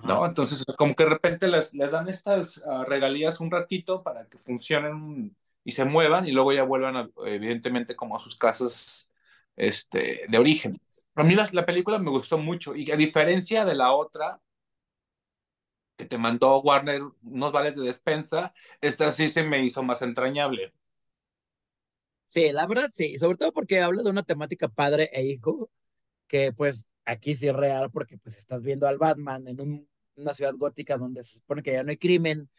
¿No? 0.04 0.26
Entonces, 0.26 0.66
como 0.78 0.96
que 0.96 1.06
de 1.06 1.10
repente 1.12 1.48
les, 1.48 1.74
les 1.74 1.90
dan 1.90 2.10
estas 2.10 2.62
ah, 2.68 2.84
regalías 2.86 3.40
un 3.40 3.50
ratito 3.50 4.04
para 4.04 4.28
que 4.28 4.38
funcionen 4.38 5.34
y 5.64 5.72
se 5.72 5.86
muevan 5.86 6.28
y 6.28 6.34
luego 6.34 6.52
ya 6.52 6.64
vuelvan, 6.64 7.10
evidentemente, 7.26 7.96
como 7.96 8.18
a 8.18 8.20
sus 8.20 8.36
casas 8.36 9.07
este, 9.58 10.26
de 10.30 10.38
origen. 10.38 10.80
A 11.16 11.24
mí 11.24 11.36
la, 11.36 11.50
la, 11.52 11.66
película 11.66 11.98
me 11.98 12.12
gustó 12.12 12.38
mucho 12.38 12.76
y 12.76 12.90
a 12.92 12.96
diferencia 12.96 13.66
de 13.66 13.76
la 13.76 13.92
otra, 13.92 14.40
que 15.98 16.06
te 16.06 16.18
mandó 16.18 16.62
Warner 16.62 17.02
unos 17.24 17.52
vales 17.52 17.76
de 17.76 17.82
despensa, 17.82 18.54
esta 18.80 19.12
sí 19.12 19.28
se 19.28 19.44
me 19.44 19.64
hizo 19.64 19.82
más 19.82 20.02
entrañable. 20.04 20.72
Sí, 22.24 22.52
la 22.52 22.68
verdad 22.68 22.90
sí, 22.94 23.18
sobre 23.18 23.38
todo 23.38 23.52
porque 23.52 23.82
habla 23.82 24.04
de 24.04 24.12
una 24.12 24.24
temática 24.24 24.68
padre 24.68 25.10
e 25.12 25.24
hijo, 25.24 25.72
que 26.28 26.54
pues 26.54 26.88
aquí 27.06 27.36
sí 27.36 27.48
es 27.48 27.56
real 27.56 27.90
porque 27.90 28.18
pues 28.18 28.38
estás 28.38 28.62
viendo 28.62 28.88
al 28.88 28.98
Batman 29.00 29.48
en 29.48 29.88
una 30.16 30.34
ciudad 30.34 30.54
gótica 30.56 30.98
donde 30.98 31.24
se 31.24 31.40
supone 31.40 31.64
que 31.64 31.72
ya 31.72 31.84
no 31.84 31.90
hay 31.90 31.98
crimen 31.98 32.50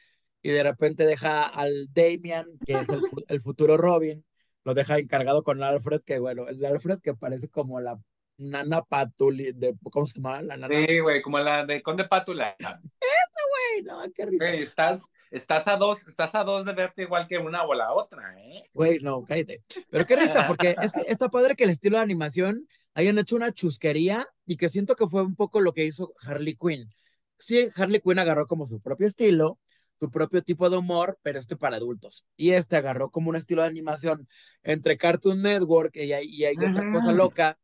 y 0.42 0.50
de 0.50 0.62
repente 0.62 1.06
deja 1.06 1.46
al 1.46 1.92
Damian, 1.92 2.46
que 2.64 2.74
es 2.74 2.88
el 3.28 3.40
futuro 3.40 3.76
Robin, 3.76 4.24
lo 4.68 4.74
deja 4.74 4.98
encargado 4.98 5.42
con 5.42 5.62
Alfred, 5.62 6.02
que 6.02 6.18
bueno, 6.18 6.46
el 6.46 6.62
Alfred 6.62 6.98
que 7.00 7.14
parece 7.14 7.48
como 7.48 7.80
la 7.80 7.98
nana 8.36 8.82
Patuli, 8.82 9.52
de, 9.52 9.74
¿cómo 9.90 10.04
se 10.04 10.20
llama? 10.20 10.42
La 10.42 10.58
nana. 10.58 10.76
Sí, 10.76 10.98
güey, 10.98 11.22
como 11.22 11.38
la 11.38 11.64
de 11.64 11.80
Conde 11.80 12.04
Pátula. 12.04 12.54
güey, 12.60 13.82
no, 13.84 14.02
qué 14.14 14.26
risa. 14.26 14.52
estás, 14.52 15.00
estás, 15.30 15.68
a 15.68 15.78
dos, 15.78 16.06
estás 16.06 16.34
a 16.34 16.44
dos 16.44 16.66
de 16.66 16.74
verte 16.74 17.00
igual 17.00 17.26
que 17.26 17.38
una 17.38 17.64
o 17.64 17.72
la 17.72 17.94
otra, 17.94 18.38
¿eh? 18.38 18.64
Güey, 18.74 18.98
no, 18.98 19.24
cállate. 19.24 19.62
Pero 19.88 20.04
qué 20.04 20.16
risa, 20.16 20.46
porque 20.46 20.76
es 20.82 20.92
que 20.92 21.00
está 21.06 21.30
padre 21.30 21.56
que 21.56 21.64
el 21.64 21.70
estilo 21.70 21.96
de 21.96 22.02
animación 22.02 22.68
hayan 22.92 23.16
hecho 23.16 23.36
una 23.36 23.52
chusquería 23.52 24.28
y 24.44 24.58
que 24.58 24.68
siento 24.68 24.96
que 24.96 25.06
fue 25.06 25.22
un 25.22 25.34
poco 25.34 25.62
lo 25.62 25.72
que 25.72 25.86
hizo 25.86 26.12
Harley 26.26 26.56
Quinn. 26.56 26.90
Sí, 27.38 27.70
Harley 27.74 28.02
Quinn 28.02 28.18
agarró 28.18 28.46
como 28.46 28.66
su 28.66 28.82
propio 28.82 29.06
estilo, 29.06 29.58
su 29.98 30.10
propio 30.10 30.42
tipo 30.42 30.70
de 30.70 30.76
humor, 30.76 31.18
pero 31.22 31.38
este 31.38 31.56
para 31.56 31.76
adultos. 31.76 32.26
Y 32.36 32.50
este 32.50 32.76
agarró 32.76 33.10
como 33.10 33.30
un 33.30 33.36
estilo 33.36 33.62
de 33.62 33.68
animación 33.68 34.26
entre 34.62 34.96
Cartoon 34.96 35.42
Network 35.42 35.96
y, 35.96 36.12
y 36.12 36.44
hay 36.44 36.56
otra 36.56 36.90
cosa 36.92 37.12
loca, 37.12 37.58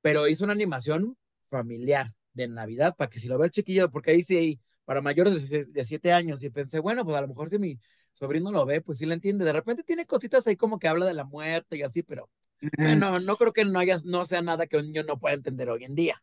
pero 0.00 0.28
hizo 0.28 0.44
una 0.44 0.54
animación 0.54 1.16
familiar 1.48 2.08
de 2.32 2.48
Navidad 2.48 2.94
para 2.96 3.08
que 3.10 3.20
si 3.20 3.28
lo 3.28 3.38
ve 3.38 3.46
el 3.46 3.52
chiquillo, 3.52 3.90
porque 3.90 4.10
ahí 4.10 4.22
sí, 4.22 4.60
para 4.84 5.00
mayores 5.00 5.48
de 5.50 5.84
7 5.84 6.12
años, 6.12 6.42
y 6.42 6.50
pensé, 6.50 6.80
bueno, 6.80 7.04
pues 7.04 7.16
a 7.16 7.20
lo 7.20 7.28
mejor 7.28 7.48
si 7.48 7.58
mi 7.58 7.78
sobrino 8.12 8.52
lo 8.52 8.66
ve, 8.66 8.80
pues 8.80 8.98
sí 8.98 9.06
le 9.06 9.14
entiende. 9.14 9.44
De 9.44 9.52
repente 9.52 9.82
tiene 9.82 10.06
cositas 10.06 10.46
ahí 10.46 10.56
como 10.56 10.78
que 10.78 10.88
habla 10.88 11.06
de 11.06 11.14
la 11.14 11.24
muerte 11.24 11.76
y 11.76 11.82
así, 11.82 12.02
pero 12.02 12.30
bueno, 12.78 13.20
no 13.20 13.36
creo 13.36 13.52
que 13.52 13.64
no, 13.64 13.78
haya, 13.78 13.96
no 14.04 14.24
sea 14.24 14.42
nada 14.42 14.66
que 14.66 14.76
un 14.76 14.86
niño 14.86 15.02
no 15.02 15.18
pueda 15.18 15.34
entender 15.34 15.68
hoy 15.68 15.84
en 15.84 15.94
día. 15.94 16.22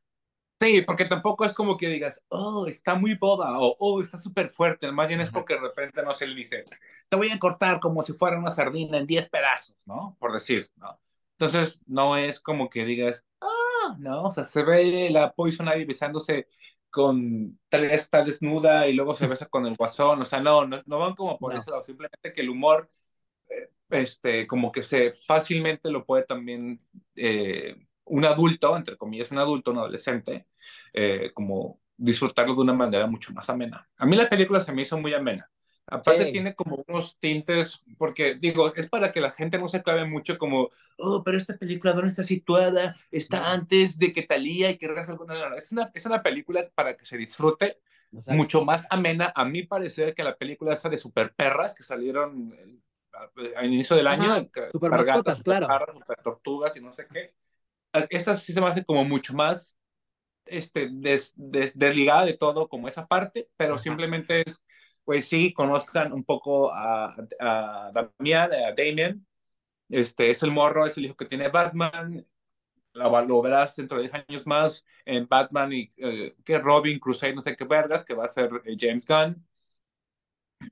Sí, 0.61 0.83
porque 0.83 1.05
tampoco 1.05 1.43
es 1.43 1.53
como 1.53 1.75
que 1.75 1.87
digas, 1.87 2.21
oh, 2.29 2.67
está 2.67 2.93
muy 2.93 3.15
boba 3.15 3.59
o 3.59 3.75
oh, 3.79 4.01
está 4.01 4.19
súper 4.19 4.49
fuerte. 4.49 4.91
Más 4.91 5.07
bien 5.07 5.19
es 5.19 5.31
porque 5.31 5.55
de 5.55 5.61
repente 5.61 6.03
no 6.03 6.13
se 6.13 6.27
le 6.27 6.35
dice, 6.35 6.65
te 7.09 7.17
voy 7.17 7.31
a 7.31 7.39
cortar 7.39 7.79
como 7.79 8.03
si 8.03 8.13
fuera 8.13 8.37
una 8.37 8.51
sardina 8.51 8.99
en 8.99 9.07
10 9.07 9.27
pedazos, 9.29 9.75
¿no? 9.87 10.15
Por 10.19 10.33
decir, 10.33 10.69
¿no? 10.75 10.99
Entonces, 11.31 11.81
no 11.87 12.15
es 12.15 12.39
como 12.39 12.69
que 12.69 12.85
digas, 12.85 13.25
ah, 13.41 13.95
no, 13.99 14.25
o 14.25 14.31
sea, 14.31 14.43
se 14.43 14.61
ve 14.63 15.09
la 15.09 15.33
Poison 15.33 15.67
Ivy 15.67 15.85
besándose 15.85 16.47
con 16.91 17.59
tres, 17.69 17.93
está 18.03 18.23
desnuda 18.23 18.87
y 18.87 18.93
luego 18.93 19.15
se 19.15 19.25
besa 19.25 19.47
con 19.47 19.65
el 19.65 19.75
guasón, 19.75 20.21
o 20.21 20.25
sea, 20.25 20.39
no, 20.41 20.67
no, 20.67 20.83
no 20.85 20.99
van 20.99 21.15
como 21.15 21.39
por 21.39 21.53
No. 21.53 21.59
eso, 21.59 21.81
simplemente 21.83 22.33
que 22.33 22.41
el 22.41 22.49
humor, 22.49 22.91
eh, 23.49 23.69
este, 23.89 24.47
como 24.47 24.71
que 24.71 24.83
se 24.83 25.13
fácilmente 25.13 25.91
lo 25.91 26.05
puede 26.05 26.23
también 26.25 26.81
eh, 27.15 27.75
un 28.11 28.25
adulto, 28.25 28.75
entre 28.75 28.97
comillas, 28.97 29.31
un 29.31 29.37
adulto, 29.39 29.71
un 29.71 29.77
adolescente, 29.79 30.47
eh, 30.93 31.31
como 31.33 31.79
disfrutarlo 31.97 32.55
de 32.55 32.61
una 32.61 32.73
manera 32.73 33.07
mucho 33.07 33.31
más 33.33 33.49
amena. 33.49 33.87
A 33.97 34.05
mí 34.05 34.15
la 34.15 34.29
película 34.29 34.59
se 34.59 34.73
me 34.73 34.81
hizo 34.81 34.97
muy 34.97 35.13
amena. 35.13 35.49
Aparte 35.87 36.25
Sí. 36.25 36.31
tiene 36.31 36.53
como 36.55 36.83
unos 36.87 37.17
tintes, 37.19 37.81
porque 37.97 38.35
digo, 38.35 38.73
es 38.75 38.87
para 38.87 39.11
que 39.11 39.19
la 39.21 39.31
gente 39.31 39.57
no 39.57 39.67
se 39.67 39.81
clave 39.81 40.05
mucho 40.05 40.37
como, 40.37 40.69
oh, 40.97 41.23
pero 41.23 41.37
esta 41.37 41.57
película, 41.57 41.93
¿dónde 41.93 42.09
está 42.09 42.23
situada? 42.23 42.95
Está 43.11 43.51
antes 43.51 43.97
de 43.97 44.13
que 44.13 44.23
Talía 44.23 44.69
y 44.71 44.77
que 44.77 44.87
alguna... 44.87 45.33
No, 45.33 45.49
no, 45.49 45.55
es 45.55 45.71
una, 45.71 45.91
es 45.93 46.05
una 46.05 46.21
película 46.21 46.69
para 46.75 46.95
que 46.95 47.05
se 47.05 47.17
disfrute, 47.17 47.79
Exacto. 48.11 48.37
mucho 48.37 48.63
más 48.63 48.87
amena, 48.89 49.31
a 49.35 49.45
mi 49.45 49.63
parecer, 49.63 50.13
que 50.13 50.23
la 50.23 50.35
película 50.37 50.73
esta 50.73 50.89
de 50.89 50.97
Super 50.97 51.33
Perras 51.33 51.73
que 51.75 51.83
salieron 51.83 52.53
eh, 52.53 53.53
al 53.55 53.65
inicio 53.65 53.95
del 53.95 54.07
año. 54.07 54.31
Ajá, 54.31 54.47
super 54.71 54.91
mascotas, 54.91 55.37
super 55.37 55.65
claro. 55.65 55.93
Super 55.93 56.21
tortugas 56.21 56.75
y 56.77 56.81
no 56.81 56.93
sé 56.93 57.07
qué. 57.11 57.33
Esta 58.09 58.35
sí 58.35 58.53
se 58.53 58.61
me 58.61 58.67
hace 58.67 58.85
como 58.85 59.03
mucho 59.05 59.33
más 59.33 59.77
este, 60.45 60.89
des, 60.91 61.33
des, 61.37 61.77
desligada 61.77 62.25
de 62.25 62.37
todo 62.37 62.67
como 62.69 62.87
esa 62.87 63.07
parte, 63.07 63.49
pero 63.57 63.75
Ajá. 63.75 63.83
simplemente 63.83 64.43
es, 64.47 64.61
pues 65.05 65.27
sí, 65.27 65.53
conozcan 65.53 66.13
un 66.13 66.23
poco 66.25 66.73
a, 66.73 67.15
a 67.39 67.91
Damián, 67.93 68.51
a 68.53 68.73
Damien, 68.75 69.25
este, 69.89 70.31
es 70.31 70.43
el 70.43 70.51
morro, 70.51 70.85
es 70.87 70.97
el 70.97 71.05
hijo 71.05 71.15
que 71.17 71.25
tiene 71.25 71.49
Batman, 71.49 72.25
lo, 72.93 73.25
lo 73.27 73.41
verás 73.41 73.75
dentro 73.75 73.97
de 73.97 74.03
10 74.09 74.15
años 74.15 74.47
más 74.47 74.85
en 75.05 75.27
Batman 75.27 75.73
y 75.73 75.93
eh, 75.97 76.35
que 76.45 76.59
Robin, 76.59 76.99
Crusade, 76.99 77.33
no 77.35 77.41
sé 77.41 77.55
qué 77.55 77.65
vergas, 77.65 78.05
que 78.05 78.13
va 78.15 78.25
a 78.25 78.29
ser 78.29 78.51
eh, 78.65 78.75
James 78.79 79.05
Gunn. 79.07 79.45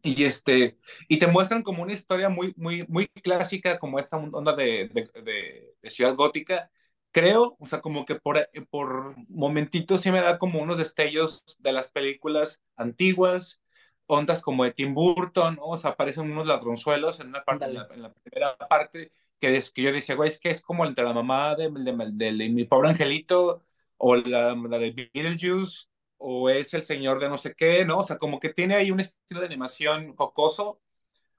Y, 0.04 0.24
este, 0.24 0.78
y 1.08 1.18
te 1.20 1.28
muestran 1.28 1.64
como 1.64 1.82
una 1.84 1.94
historia 1.94 2.30
muy, 2.30 2.54
muy, 2.58 2.86
muy 2.88 3.08
clásica, 3.08 3.80
como 3.80 4.00
esta 4.00 4.18
onda 4.18 4.54
de, 4.56 4.90
de, 4.94 5.10
de, 5.24 5.76
de 5.82 5.90
ciudad 5.90 6.16
gótica. 6.16 6.72
Creo, 7.12 7.58
o 7.60 7.66
sea, 7.66 7.82
como 7.82 8.06
que 8.06 8.16
por, 8.16 8.50
por 8.70 9.16
momentitos 9.30 10.02
sí 10.02 10.12
me 10.12 10.22
da 10.22 10.38
como 10.38 10.62
unos 10.62 10.78
destellos 10.78 11.44
de 11.60 11.72
las 11.72 11.90
películas 11.90 12.62
antiguas, 12.76 13.62
ondas 14.06 14.42
como 14.42 14.64
de 14.64 14.72
Tim 14.72 14.94
Burton, 14.94 15.56
¿no? 15.56 15.66
o 15.66 15.78
sea, 15.78 15.92
aparecen 15.92 16.32
unos 16.32 16.46
ladronzuelos 16.48 17.20
en 17.20 17.28
una 17.30 17.44
parte, 17.44 17.66
en 17.66 17.76
la, 17.76 17.88
en 17.92 18.02
la, 18.04 18.14
primera 18.14 18.58
parte, 18.58 19.12
que, 19.40 19.58
es, 19.58 19.72
que 19.72 19.82
yo 19.84 19.92
decía, 19.94 20.16
güey, 20.16 20.28
es 20.30 20.40
que 20.40 20.50
es 20.50 20.62
como 20.62 20.86
entre 20.86 21.06
la 21.06 21.14
mamá 21.14 21.56
de, 21.56 21.70
de, 21.72 22.10
de, 22.14 22.34
de 22.34 22.50
mi 22.50 22.66
pobre 22.66 22.90
angelito 22.90 23.64
o 23.98 24.16
la, 24.16 24.56
la 24.56 24.78
de 24.80 24.92
Beetlejuice 25.14 25.88
o 26.18 26.50
es 26.50 26.74
el 26.74 26.84
señor 26.86 27.20
de 27.20 27.30
no 27.30 27.38
sé 27.38 27.56
qué, 27.56 27.86
¿no? 27.86 28.00
O 28.00 28.04
sea, 28.04 28.18
como 28.18 28.40
que 28.40 28.50
tiene 28.50 28.76
ahí 28.76 28.92
un 28.92 29.00
estilo 29.00 29.40
de 29.40 29.46
animación 29.48 30.16
jocoso, 30.16 30.82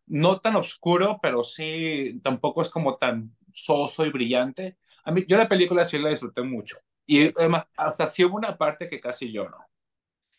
no 0.07 0.41
tan 0.41 0.57
oscuro, 0.57 1.21
pero 1.23 1.45
sí 1.45 2.21
tampoco 2.25 2.62
es 2.62 2.71
como 2.71 2.97
tan 2.97 3.37
soso 3.53 4.07
y 4.07 4.11
brillante. 4.11 4.79
A 5.04 5.12
mí, 5.12 5.25
yo 5.28 5.37
la 5.37 5.49
película 5.49 5.85
sí 5.87 5.99
la 5.99 6.11
disfruté 6.11 6.42
mucho. 6.42 6.78
Y 7.07 7.28
además, 7.38 7.64
hasta 7.76 8.07
sí 8.07 8.25
hubo 8.25 8.37
una 8.37 8.57
parte 8.57 8.88
que 8.88 9.00
casi 9.00 9.33
yo 9.33 9.49
no. 9.49 9.59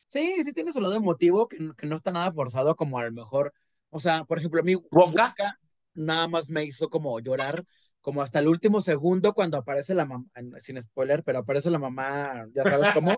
Sí, 0.08 0.44
sí 0.44 0.54
tiene 0.54 0.74
su 0.74 0.82
lado 0.82 0.96
emotivo, 0.96 1.48
que, 1.48 1.58
que 1.78 1.88
no 1.88 1.96
está 1.96 2.12
nada 2.12 2.32
forzado 2.32 2.76
como 2.76 3.00
a 3.00 3.06
lo 3.06 3.12
mejor, 3.14 3.54
o 3.90 4.00
sea, 4.00 4.24
por 4.26 4.38
ejemplo, 4.40 4.60
a 4.62 4.64
mí 4.64 4.76
Wonka 4.92 5.58
nada 5.94 6.28
más 6.28 6.50
me 6.50 6.64
hizo 6.66 6.90
como 6.90 7.20
llorar, 7.20 7.66
como 8.02 8.22
hasta 8.22 8.40
el 8.40 8.48
último 8.48 8.82
segundo 8.82 9.34
cuando 9.34 9.58
aparece 9.58 9.94
la 9.94 10.06
mamá, 10.06 10.26
sin 10.60 10.82
spoiler, 10.82 11.24
pero 11.24 11.40
aparece 11.40 11.70
la 11.70 11.80
mamá, 11.80 12.48
ya 12.54 12.64
sabes 12.64 12.90
cómo, 12.94 13.18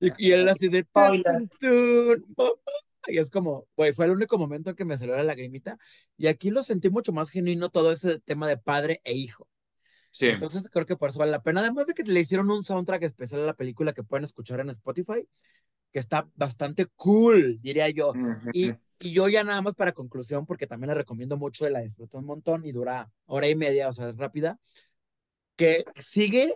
y, 0.00 0.28
y 0.28 0.32
él 0.32 0.48
así 0.48 0.68
de 0.68 0.84
tun, 0.92 1.22
tun, 1.22 1.48
tun, 1.60 2.34
mamá. 2.36 2.50
y 3.06 3.18
es 3.18 3.30
como, 3.30 3.66
güey, 3.76 3.92
fue 3.92 4.06
el 4.06 4.12
único 4.12 4.38
momento 4.38 4.70
en 4.70 4.76
que 4.76 4.84
me 4.84 4.96
salió 4.96 5.16
la 5.16 5.22
lagrimita, 5.24 5.78
y 6.16 6.26
aquí 6.26 6.50
lo 6.50 6.62
sentí 6.62 6.90
mucho 6.90 7.12
más 7.12 7.30
genuino 7.30 7.68
todo 7.70 7.92
ese 7.92 8.18
tema 8.20 8.48
de 8.48 8.58
padre 8.58 9.00
e 9.04 9.14
hijo. 9.14 9.46
Sí. 10.18 10.26
Entonces 10.30 10.68
creo 10.68 10.84
que 10.84 10.96
por 10.96 11.10
eso 11.10 11.20
vale 11.20 11.30
la 11.30 11.44
pena, 11.44 11.60
además 11.60 11.86
de 11.86 11.94
que 11.94 12.02
le 12.02 12.18
hicieron 12.18 12.50
un 12.50 12.64
soundtrack 12.64 13.04
especial 13.04 13.42
a 13.42 13.46
la 13.46 13.54
película 13.54 13.92
que 13.92 14.02
pueden 14.02 14.24
escuchar 14.24 14.58
en 14.58 14.68
Spotify, 14.70 15.28
que 15.92 16.00
está 16.00 16.28
bastante 16.34 16.86
cool, 16.96 17.60
diría 17.60 17.88
yo. 17.90 18.10
Uh 18.10 18.14
-huh. 18.14 18.50
y, 18.52 18.72
y, 18.98 19.12
yo 19.12 19.28
ya 19.28 19.44
nada 19.44 19.62
más 19.62 19.76
para 19.76 19.92
conclusión, 19.92 20.44
porque 20.44 20.66
también 20.66 20.88
la 20.88 20.94
recomiendo 20.94 21.36
mucho, 21.36 21.68
la 21.68 21.82
disfruto 21.82 22.18
un 22.18 22.24
montón 22.24 22.66
y 22.66 22.72
dura 22.72 23.12
hora 23.26 23.46
y 23.48 23.54
media, 23.54 23.88
o 23.88 23.92
sea, 23.92 24.08
es 24.08 24.16
rápida, 24.16 24.58
que 25.54 25.84
sigue 25.94 26.52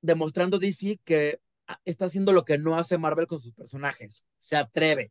demostrando 0.00 0.60
DC 0.60 1.00
que 1.02 1.40
está 1.84 2.04
haciendo 2.04 2.32
lo 2.32 2.44
que 2.44 2.56
no 2.56 2.78
hace 2.78 2.98
Marvel 2.98 3.26
con 3.26 3.40
sus 3.40 3.52
personajes, 3.52 4.24
se 4.38 4.54
atreve. 4.54 5.10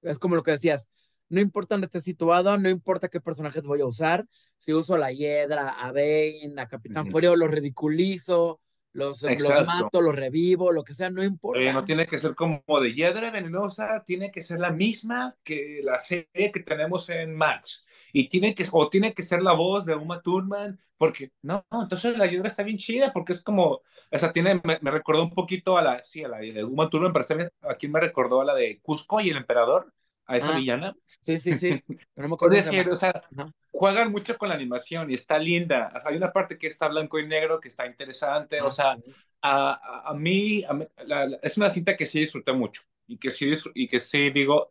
Es 0.00 0.18
como 0.18 0.34
lo 0.34 0.42
que 0.42 0.50
decías, 0.50 0.90
no 1.32 1.40
importa 1.40 1.74
dónde 1.74 1.86
esté 1.86 2.00
situado, 2.02 2.58
no 2.58 2.68
importa 2.68 3.08
qué 3.08 3.20
personajes 3.20 3.64
voy 3.64 3.80
a 3.80 3.86
usar, 3.86 4.26
si 4.58 4.74
uso 4.74 4.94
a 4.94 4.98
la 4.98 5.12
Hiedra, 5.12 5.70
a 5.70 5.90
Bane, 5.90 6.52
a 6.58 6.68
Capitán 6.68 7.06
uh 7.06 7.08
-huh. 7.08 7.10
Furio, 7.10 7.36
lo 7.36 7.48
ridiculizo, 7.48 8.60
los, 8.92 9.22
los, 9.22 9.66
mato, 9.66 10.02
los 10.02 10.14
revivo, 10.14 10.70
lo 10.70 10.84
que 10.84 10.92
sea, 10.92 11.08
no 11.10 11.24
importa. 11.24 11.62
Eh, 11.62 11.72
no 11.72 11.84
tiene 11.84 12.06
que 12.06 12.18
ser 12.18 12.34
como 12.34 12.62
de 12.82 12.92
hiedra 12.92 13.30
venenosa, 13.30 14.04
tiene 14.04 14.30
que 14.30 14.42
ser 14.42 14.60
la 14.60 14.70
misma 14.70 15.34
que 15.42 15.80
la 15.82 15.98
serie 16.00 16.52
que 16.52 16.60
tenemos 16.60 17.08
en 17.08 17.34
Max. 17.34 17.84
Y 18.12 18.28
tiene 18.28 18.54
que, 18.54 18.66
o 18.70 18.90
tiene 18.90 19.14
que 19.14 19.22
ser 19.22 19.42
la 19.42 19.54
voz 19.54 19.86
de 19.86 19.94
Uma 19.94 20.20
Thurman, 20.20 20.78
porque 20.98 21.32
no, 21.40 21.64
no 21.70 21.82
entonces 21.84 22.18
la 22.18 22.26
hiedra 22.26 22.48
está 22.48 22.62
bien 22.62 22.76
chida, 22.76 23.10
porque 23.14 23.32
es 23.32 23.42
como, 23.42 23.80
o 24.10 24.18
sea, 24.18 24.30
tiene, 24.32 24.60
me, 24.62 24.78
me 24.82 24.90
recordó 24.90 25.22
un 25.22 25.30
poquito 25.30 25.78
a 25.78 25.82
la, 25.82 26.04
sí, 26.04 26.22
a 26.22 26.28
la 26.28 26.40
de 26.40 26.62
Uma 26.62 26.90
Thurman, 26.90 27.14
pero 27.14 27.50
aquí 27.62 27.88
me 27.88 28.00
recordó 28.00 28.42
a 28.42 28.44
la 28.44 28.54
de 28.54 28.78
Cusco 28.82 29.20
y 29.20 29.30
el 29.30 29.38
emperador, 29.38 29.90
a 30.26 30.36
esa 30.36 30.54
ah, 30.54 30.56
villana. 30.56 30.96
Sí, 31.20 31.40
sí, 31.40 31.56
sí. 31.56 31.82
No 32.16 32.28
me 32.28 32.34
acuerdo. 32.34 32.56
Es 32.56 32.64
decir, 32.64 32.88
o 32.88 32.96
sea, 32.96 33.22
uh 33.30 33.36
-huh. 33.36 33.52
juegan 33.70 34.10
mucho 34.12 34.36
con 34.38 34.48
la 34.48 34.54
animación 34.54 35.10
y 35.10 35.14
está 35.14 35.38
linda. 35.38 35.92
O 35.96 36.00
sea, 36.00 36.10
hay 36.10 36.16
una 36.16 36.32
parte 36.32 36.58
que 36.58 36.66
está 36.66 36.88
blanco 36.88 37.18
y 37.18 37.26
negro 37.26 37.60
que 37.60 37.68
está 37.68 37.86
interesante. 37.86 38.58
Ah, 38.60 38.66
o 38.66 38.70
sea, 38.70 38.96
sí. 38.96 39.12
a, 39.42 40.10
a, 40.10 40.14
mí, 40.14 40.64
a 40.64 40.72
mí 40.72 40.86
la, 41.06 41.26
la, 41.26 41.38
es 41.42 41.56
una 41.56 41.70
cinta 41.70 41.96
que 41.96 42.06
sí 42.06 42.20
disfruté 42.20 42.52
mucho 42.52 42.82
y 43.06 43.18
que 43.18 43.30
sí, 43.30 43.52
y 43.74 43.88
que 43.88 44.00
sí 44.00 44.30
digo, 44.30 44.70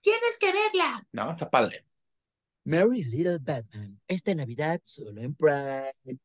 tienes 0.00 0.38
que 0.38 0.52
verla. 0.52 1.06
No, 1.12 1.32
está 1.32 1.50
padre. 1.50 1.84
Mary 2.64 3.02
Little 3.04 3.38
Batman, 3.40 4.00
esta 4.06 4.34
Navidad 4.34 4.80
solo 4.84 5.20
en 5.20 5.34
Prime. 5.34 6.18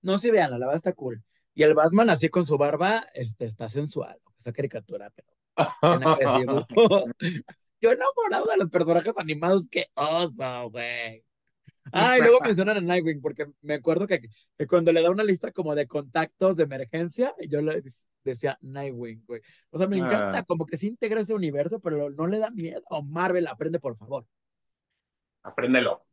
No, 0.00 0.18
sí, 0.18 0.30
vean, 0.30 0.50
la 0.50 0.58
verdad 0.58 0.76
está 0.76 0.92
cool. 0.92 1.22
Y 1.54 1.64
el 1.64 1.74
Batman 1.74 2.10
así 2.10 2.28
con 2.28 2.46
su 2.46 2.56
barba, 2.56 3.04
este, 3.14 3.44
está 3.44 3.68
sensual, 3.68 4.18
esa 4.38 4.52
caricatura, 4.52 5.10
pero... 5.10 5.28
Yo 7.82 7.90
enamorado 7.90 8.46
de 8.46 8.56
los 8.58 8.70
personajes 8.70 9.12
animados, 9.16 9.68
qué 9.68 9.88
oso, 9.94 10.70
güey. 10.70 11.24
Ah, 11.92 12.16
y 12.16 12.20
luego 12.22 12.38
mencionan 12.40 12.76
a 12.76 12.80
Nightwing, 12.80 13.20
porque 13.20 13.46
me 13.60 13.74
acuerdo 13.74 14.06
que, 14.06 14.20
que, 14.56 14.66
cuando 14.68 14.92
le 14.92 15.02
da 15.02 15.10
una 15.10 15.24
lista 15.24 15.50
como 15.50 15.74
de 15.74 15.88
contactos 15.88 16.56
de 16.56 16.62
emergencia, 16.62 17.34
yo 17.48 17.60
le 17.60 17.82
decía 18.22 18.56
Nightwing, 18.60 19.24
güey. 19.26 19.42
O 19.70 19.78
sea, 19.78 19.88
me 19.88 19.96
encanta, 19.96 20.38
ah. 20.38 20.44
como 20.44 20.64
que 20.64 20.76
se 20.76 20.86
integra 20.86 21.20
ese 21.20 21.34
universo, 21.34 21.80
pero 21.80 22.08
no 22.10 22.28
le 22.28 22.38
da 22.38 22.52
miedo. 22.52 22.82
Marvel, 23.04 23.48
aprende, 23.48 23.80
por 23.80 23.96
favor. 23.96 24.26
Apréndelo. 25.42 26.06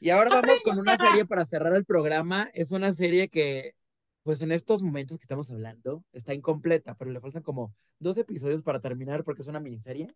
Y 0.00 0.10
ahora 0.10 0.28
vamos 0.28 0.44
Aprende. 0.44 0.62
con 0.64 0.78
una 0.78 0.98
serie 0.98 1.24
para 1.24 1.46
cerrar 1.46 1.74
el 1.74 1.86
programa. 1.86 2.50
Es 2.52 2.72
una 2.72 2.92
serie 2.92 3.30
que, 3.30 3.74
pues 4.22 4.42
en 4.42 4.52
estos 4.52 4.82
momentos 4.82 5.16
que 5.16 5.24
estamos 5.24 5.50
hablando, 5.50 6.04
está 6.12 6.34
incompleta, 6.34 6.94
pero 6.94 7.10
le 7.10 7.20
faltan 7.20 7.42
como 7.42 7.74
dos 7.98 8.18
episodios 8.18 8.62
para 8.62 8.80
terminar 8.80 9.24
porque 9.24 9.40
es 9.40 9.48
una 9.48 9.60
miniserie. 9.60 10.14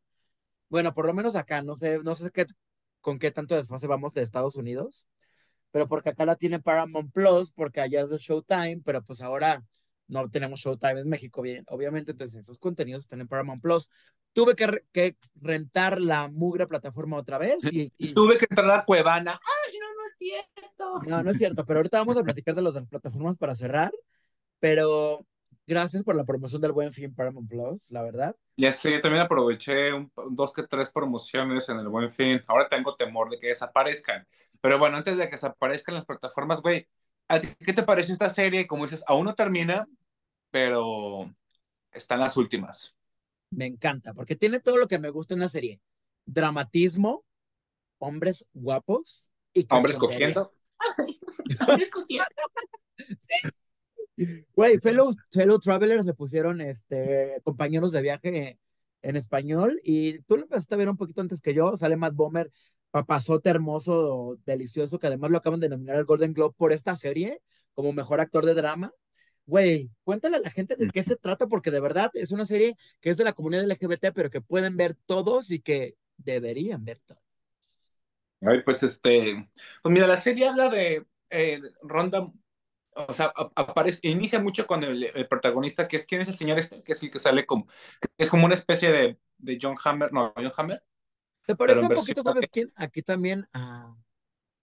Bueno, 0.68 0.92
por 0.92 1.06
lo 1.06 1.14
menos 1.14 1.36
acá, 1.36 1.62
no 1.62 1.76
sé, 1.76 2.00
no 2.02 2.14
sé 2.14 2.30
qué, 2.30 2.46
con 3.00 3.18
qué 3.18 3.30
tanto 3.30 3.54
desfase 3.54 3.86
vamos 3.86 4.14
de 4.14 4.22
Estados 4.22 4.56
Unidos, 4.56 5.06
pero 5.70 5.88
porque 5.88 6.10
acá 6.10 6.24
la 6.24 6.36
tiene 6.36 6.60
Paramount 6.60 7.12
Plus, 7.12 7.52
porque 7.52 7.80
allá 7.80 8.02
es 8.02 8.10
de 8.10 8.18
Showtime, 8.18 8.82
pero 8.84 9.02
pues 9.02 9.20
ahora 9.20 9.62
no 10.06 10.28
tenemos 10.30 10.60
Showtime 10.60 11.00
en 11.00 11.08
México, 11.08 11.42
bien, 11.42 11.64
obviamente, 11.68 12.12
entonces 12.12 12.42
esos 12.42 12.58
contenidos 12.58 13.02
están 13.02 13.20
en 13.20 13.28
Paramount 13.28 13.62
Plus. 13.62 13.90
Tuve 14.32 14.56
que, 14.56 14.66
re 14.66 14.84
que 14.90 15.16
rentar 15.42 16.00
la 16.00 16.28
mugre 16.28 16.66
plataforma 16.66 17.16
otra 17.16 17.38
vez. 17.38 17.72
Y, 17.72 17.92
y... 17.98 18.14
Tuve 18.14 18.36
que 18.36 18.46
entrar 18.50 18.68
a 18.68 18.76
la 18.78 18.84
Cuevana. 18.84 19.40
Ay, 19.40 19.78
no, 19.78 19.86
no 19.94 20.06
es 20.08 20.14
cierto. 20.18 21.00
No, 21.06 21.22
no 21.22 21.30
es 21.30 21.38
cierto, 21.38 21.64
pero 21.64 21.78
ahorita 21.78 21.98
vamos 21.98 22.16
a 22.16 22.24
platicar 22.24 22.54
de 22.54 22.62
las 22.62 22.74
plataformas 22.86 23.36
para 23.36 23.54
cerrar, 23.54 23.92
pero 24.58 25.24
gracias 25.66 26.02
por 26.04 26.14
la 26.14 26.24
promoción 26.24 26.60
del 26.60 26.72
Buen 26.72 26.92
Fin 26.92 27.14
Paramount 27.14 27.48
Plus, 27.48 27.90
la 27.90 28.02
verdad. 28.02 28.36
Ya 28.56 28.72
sí, 28.72 28.90
yo 28.90 29.00
también 29.00 29.22
aproveché 29.22 29.92
un, 29.92 30.10
dos 30.30 30.52
que 30.52 30.66
tres 30.66 30.90
promociones 30.90 31.68
en 31.68 31.78
el 31.78 31.88
Buen 31.88 32.12
Fin. 32.12 32.42
Ahora 32.46 32.68
tengo 32.68 32.94
temor 32.96 33.30
de 33.30 33.38
que 33.38 33.48
desaparezcan. 33.48 34.26
Pero 34.60 34.78
bueno, 34.78 34.96
antes 34.96 35.16
de 35.16 35.24
que 35.24 35.32
desaparezcan 35.32 35.94
las 35.94 36.04
plataformas, 36.04 36.60
güey, 36.60 36.86
¿a 37.28 37.40
ti 37.40 37.48
qué 37.64 37.72
te 37.72 37.82
parece 37.82 38.12
esta 38.12 38.30
serie? 38.30 38.66
Como 38.66 38.84
dices, 38.84 39.04
aún 39.06 39.24
no 39.26 39.34
termina, 39.34 39.86
pero 40.50 41.34
están 41.92 42.20
las 42.20 42.36
últimas. 42.36 42.94
Me 43.50 43.66
encanta, 43.66 44.14
porque 44.14 44.36
tiene 44.36 44.60
todo 44.60 44.76
lo 44.76 44.88
que 44.88 44.98
me 44.98 45.10
gusta 45.10 45.34
en 45.34 45.40
la 45.40 45.48
serie. 45.48 45.80
Dramatismo, 46.26 47.24
hombres 47.98 48.48
guapos 48.52 49.30
y 49.52 49.66
Hombres 49.70 49.96
cogiendo. 49.96 50.52
Hombres 51.68 51.90
cogiendo. 51.90 52.24
Güey, 54.16 54.78
fellow, 54.78 55.12
fellow 55.30 55.58
travelers 55.58 56.06
le 56.06 56.14
pusieron 56.14 56.60
este, 56.60 57.40
compañeros 57.42 57.92
de 57.92 58.02
viaje 58.02 58.58
en 59.02 59.16
español 59.16 59.80
y 59.84 60.20
tú 60.20 60.36
lo 60.36 60.42
empezaste 60.44 60.74
a 60.74 60.78
ver 60.78 60.88
un 60.88 60.96
poquito 60.96 61.20
antes 61.20 61.40
que 61.40 61.54
yo, 61.54 61.76
sale 61.76 61.96
más 61.96 62.14
Bomber, 62.14 62.50
papazote 62.90 63.50
hermoso, 63.50 64.38
delicioso, 64.46 64.98
que 64.98 65.08
además 65.08 65.30
lo 65.30 65.38
acaban 65.38 65.60
de 65.60 65.68
nominar 65.68 65.96
al 65.96 66.04
Golden 66.04 66.32
Globe 66.32 66.54
por 66.56 66.72
esta 66.72 66.94
serie 66.96 67.40
como 67.74 67.92
mejor 67.92 68.20
actor 68.20 68.46
de 68.46 68.54
drama. 68.54 68.92
Güey, 69.46 69.90
cuéntale 70.04 70.36
a 70.36 70.40
la 70.40 70.50
gente 70.50 70.76
de 70.76 70.88
qué 70.88 71.02
se 71.02 71.16
trata, 71.16 71.46
porque 71.46 71.70
de 71.70 71.80
verdad 71.80 72.10
es 72.14 72.30
una 72.30 72.46
serie 72.46 72.76
que 73.00 73.10
es 73.10 73.16
de 73.16 73.24
la 73.24 73.34
comunidad 73.34 73.64
LGBT, 73.64 74.12
pero 74.14 74.30
que 74.30 74.40
pueden 74.40 74.76
ver 74.76 74.94
todos 75.06 75.50
y 75.50 75.60
que 75.60 75.96
deberían 76.16 76.84
ver 76.84 76.98
todos. 77.00 77.22
Ay, 78.40 78.62
pues 78.62 78.82
este, 78.82 79.50
pues 79.82 79.92
mira, 79.92 80.06
la 80.06 80.16
serie 80.16 80.48
habla 80.48 80.68
de 80.68 81.04
eh, 81.30 81.60
Ronda, 81.82 82.30
o 82.94 83.12
sea, 83.12 83.32
aparece, 83.54 84.00
inicia 84.02 84.38
mucho 84.38 84.66
con 84.66 84.84
el, 84.84 85.04
el, 85.04 85.28
protagonista, 85.28 85.88
que 85.88 85.96
es 85.96 86.06
quién 86.06 86.20
es 86.20 86.28
el 86.28 86.34
señor 86.34 86.58
este, 86.58 86.82
que 86.82 86.92
es 86.92 87.02
el 87.02 87.10
que 87.10 87.18
sale 87.18 87.44
como, 87.44 87.66
que 87.66 88.08
es 88.18 88.30
como 88.30 88.44
una 88.46 88.54
especie 88.54 88.90
de, 88.90 89.18
de 89.38 89.58
John 89.60 89.74
Hammer, 89.84 90.12
no, 90.12 90.32
John 90.36 90.52
Hammer. 90.56 90.82
¿Te 91.46 91.56
parece 91.56 91.80
un 91.80 91.88
poquito, 91.88 92.22
sabes 92.22 92.48
quién? 92.50 92.72
Aquí 92.76 93.02
también, 93.02 93.46
ah, 93.52 93.94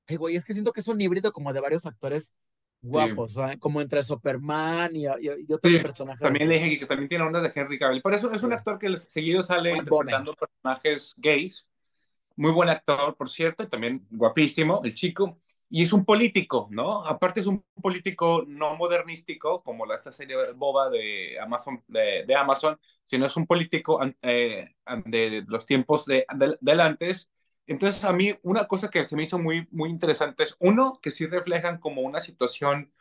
ay, 0.08 0.16
güey, 0.16 0.36
es 0.36 0.46
que 0.46 0.54
siento 0.54 0.72
que 0.72 0.80
es 0.80 0.88
un 0.88 1.00
híbrido 1.00 1.32
como 1.32 1.54
de 1.54 1.60
varios 1.60 1.86
actores 1.86 2.34
guapos, 2.82 3.34
sí. 3.34 3.58
como 3.60 3.82
entre 3.82 4.04
Superman 4.04 4.96
y, 4.96 5.06
y, 5.06 5.46
y 5.48 5.54
otros 5.54 5.72
sí, 5.72 5.80
personajes. 5.80 6.22
También 6.22 6.50
le 6.50 6.56
dije 6.60 6.80
que 6.80 6.86
también 6.86 7.10
tiene 7.10 7.24
onda 7.24 7.42
de 7.42 7.52
Henry 7.54 7.78
Cavill. 7.78 8.02
Por 8.02 8.14
eso 8.14 8.32
es 8.32 8.42
un 8.44 8.54
actor 8.54 8.80
que 8.80 8.98
seguido 8.98 9.44
sale 9.44 9.72
Buen 9.72 9.84
interpretando 9.84 10.34
personajes 10.34 11.14
gays. 11.18 11.68
Muy 12.36 12.52
buen 12.52 12.70
actor, 12.70 13.16
por 13.16 13.30
cierto, 13.30 13.64
y 13.64 13.68
también 13.68 14.08
guapísimo, 14.10 14.82
el 14.84 14.96
chico. 14.96 15.38
Y 15.74 15.84
es 15.84 15.94
un 15.94 16.04
político, 16.04 16.68
¿no? 16.70 17.06
Aparte 17.06 17.40
es 17.40 17.48
un 17.48 17.64
político 17.82 18.44
no 18.46 18.76
modernístico, 18.76 19.64
como 19.64 19.86
la, 19.86 19.96
esta 19.96 20.12
serie 20.12 20.36
boba 20.54 20.90
de 20.90 21.40
Amazon, 21.40 21.82
de, 21.88 22.26
de 22.28 22.36
sino 23.06 23.26
es 23.26 23.38
un 23.38 23.48
político 23.48 24.00
eh, 24.22 24.76
de 25.06 25.46
los 25.48 25.66
tiempos 25.66 26.06
de, 26.06 26.26
de, 26.36 26.58
del 26.60 26.80
antes. 26.82 27.32
Entonces, 27.68 28.04
a 28.04 28.12
mí 28.12 28.34
una 28.44 28.68
cosa 28.68 28.90
que 28.90 29.06
se 29.06 29.16
me 29.16 29.24
hizo 29.24 29.40
muy, 29.40 29.66
muy 29.72 29.90
interesante 29.90 30.44
es, 30.44 30.58
uno, 30.60 31.00
que 31.02 31.10
sí 31.10 31.26
reflejan 31.26 31.80
como 31.80 32.02
una 32.02 32.20
situación 32.20 32.92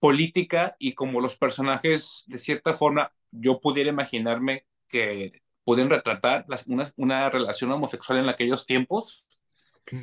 política 0.00 0.74
y 0.78 0.94
como 0.94 1.20
los 1.20 1.36
personajes, 1.36 2.24
de 2.26 2.38
cierta 2.38 2.74
forma, 2.74 3.12
yo 3.30 3.60
pudiera 3.60 3.90
imaginarme 3.90 4.66
que 4.88 5.42
pueden 5.64 5.90
retratar 5.90 6.46
una 6.96 7.30
relación 7.30 7.70
homosexual 7.72 8.18
en 8.20 8.28
aquellos 8.28 8.66
tiempos. 8.66 9.24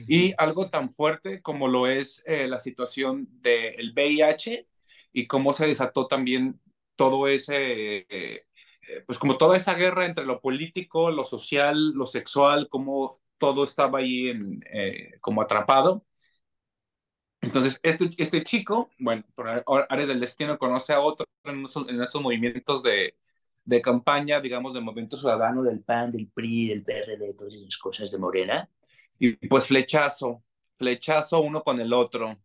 Y 0.08 0.34
algo 0.38 0.70
tan 0.70 0.92
fuerte 0.92 1.42
como 1.42 1.68
lo 1.68 1.88
es 1.88 2.24
eh, 2.26 2.48
la 2.48 2.60
situación 2.60 3.28
del 3.42 3.94
VIH 3.94 4.68
y 5.12 5.28
cómo 5.28 5.54
se 5.54 5.68
desató 5.68 6.08
también 6.08 6.60
todo 6.96 7.28
ese, 7.28 8.06
eh, 8.10 9.04
pues 9.06 9.20
como 9.20 9.38
toda 9.38 9.58
esa 9.58 9.74
guerra 9.74 10.06
entre 10.06 10.26
lo 10.26 10.42
político, 10.42 11.12
lo 11.12 11.26
social, 11.26 11.92
lo 11.94 12.08
sexual, 12.08 12.68
cómo 12.70 13.22
todo 13.38 13.64
estaba 13.64 14.00
ahí 14.00 14.30
en, 14.30 14.64
eh, 14.72 15.18
como 15.22 15.42
atrapado. 15.42 16.06
Entonces, 17.42 17.80
este, 17.84 18.10
este 18.18 18.44
chico, 18.44 18.90
bueno, 18.98 19.24
por 19.36 19.48
áreas 19.90 20.08
del 20.08 20.20
destino, 20.20 20.58
conoce 20.58 20.94
a 20.94 21.00
otro 21.02 21.28
en 21.44 21.66
estos, 21.66 21.88
en 21.90 22.02
estos 22.02 22.22
movimientos 22.22 22.82
de, 22.82 23.16
de, 23.64 23.82
campaña, 23.82 24.42
digamos, 24.42 24.74
de 24.74 24.82
movimiento 24.82 25.16
ciudadano 25.18 25.62
del 25.62 25.82
PAN, 25.84 26.12
del 26.12 26.28
PRI, 26.28 26.70
del 26.70 26.84
PRD, 26.84 27.34
todas 27.36 27.54
esas 27.54 27.78
cosas 27.78 28.10
de 28.12 28.18
Morena. 28.18 28.70
Y 29.20 29.34
pues 29.48 29.68
flechazo, 29.68 30.44
flechazo 30.76 31.42
uno 31.42 31.64
con 31.64 31.80
el 31.80 31.94
otro. 31.94 32.38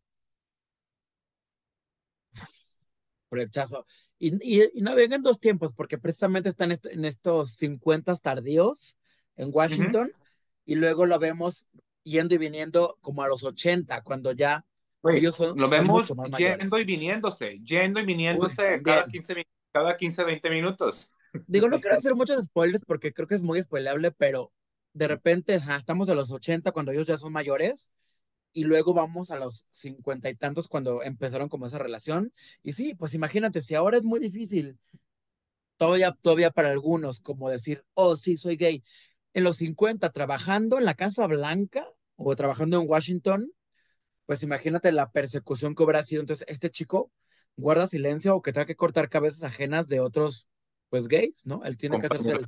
Flechazo. 3.28 3.86
Y, 4.18 4.34
y, 4.42 4.70
y 4.74 4.82
navegan 4.82 5.22
dos 5.22 5.40
tiempos, 5.40 5.72
porque 5.72 5.98
precisamente 5.98 6.48
están 6.48 6.72
est 6.72 6.86
en 6.86 7.04
estos 7.04 7.54
50 7.54 8.14
tardíos 8.16 8.98
en 9.36 9.50
Washington. 9.52 10.08
Uh 10.08 10.10
-huh 10.10 10.30
y 10.70 10.76
luego 10.76 11.04
lo 11.04 11.18
vemos 11.18 11.66
yendo 12.04 12.36
y 12.36 12.38
viniendo 12.38 12.96
como 13.00 13.24
a 13.24 13.28
los 13.28 13.42
80, 13.42 14.02
cuando 14.02 14.30
ya 14.30 14.64
ellos 15.02 15.34
son, 15.34 15.58
lo 15.58 15.68
vemos 15.68 16.06
son 16.06 16.18
yendo 16.18 16.30
mayores. 16.30 16.72
y 16.72 16.84
viniéndose, 16.84 17.60
yendo 17.64 17.98
y 17.98 18.04
viniéndose 18.04 18.76
Uy, 18.76 18.82
cada, 18.84 19.06
15, 19.06 19.46
cada 19.72 19.96
15, 19.96 20.22
20 20.22 20.50
minutos. 20.50 21.10
Digo, 21.48 21.68
no 21.68 21.80
quiero 21.80 21.96
hacer 21.96 22.14
muchos 22.14 22.44
spoilers 22.44 22.84
porque 22.84 23.12
creo 23.12 23.26
que 23.26 23.34
es 23.34 23.42
muy 23.42 23.60
spoilable, 23.60 24.12
pero 24.12 24.52
de 24.92 25.08
repente 25.08 25.54
ajá, 25.54 25.76
estamos 25.76 26.08
a 26.08 26.14
los 26.14 26.30
80 26.30 26.72
cuando 26.72 26.92
ellos 26.92 27.06
ya 27.06 27.18
son 27.18 27.32
mayores 27.32 27.92
y 28.52 28.64
luego 28.64 28.94
vamos 28.94 29.30
a 29.30 29.38
los 29.38 29.66
50 29.72 30.28
y 30.30 30.34
tantos 30.34 30.68
cuando 30.68 31.02
empezaron 31.02 31.48
como 31.48 31.66
esa 31.66 31.78
relación. 31.78 32.32
Y 32.62 32.72
sí, 32.72 32.94
pues 32.94 33.14
imagínate, 33.14 33.62
si 33.62 33.74
ahora 33.74 33.98
es 33.98 34.04
muy 34.04 34.20
difícil, 34.20 34.78
todavía, 35.76 36.12
todavía 36.20 36.50
para 36.50 36.70
algunos, 36.70 37.20
como 37.20 37.48
decir, 37.48 37.84
oh, 37.94 38.16
sí, 38.16 38.36
soy 38.36 38.56
gay, 38.56 38.84
en 39.34 39.44
los 39.44 39.56
50 39.56 40.10
trabajando 40.10 40.78
en 40.78 40.84
la 40.84 40.94
Casa 40.94 41.26
Blanca 41.26 41.86
o 42.16 42.34
trabajando 42.36 42.80
en 42.80 42.88
Washington, 42.88 43.52
pues 44.26 44.42
imagínate 44.42 44.92
la 44.92 45.10
persecución 45.10 45.74
que 45.74 45.82
hubiera 45.82 46.02
sido. 46.02 46.20
Entonces, 46.20 46.46
este 46.48 46.70
chico 46.70 47.10
guarda 47.56 47.86
silencio 47.86 48.36
o 48.36 48.42
que 48.42 48.52
tenga 48.52 48.66
que 48.66 48.76
cortar 48.76 49.08
cabezas 49.08 49.42
ajenas 49.42 49.88
de 49.88 50.00
otros, 50.00 50.48
pues, 50.88 51.08
gays, 51.08 51.46
¿no? 51.46 51.64
Él 51.64 51.76
tiene 51.76 52.00
que 52.00 52.06
hacerse 52.06 52.32
el, 52.32 52.46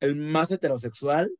el 0.00 0.16
más 0.16 0.50
heterosexual, 0.50 1.32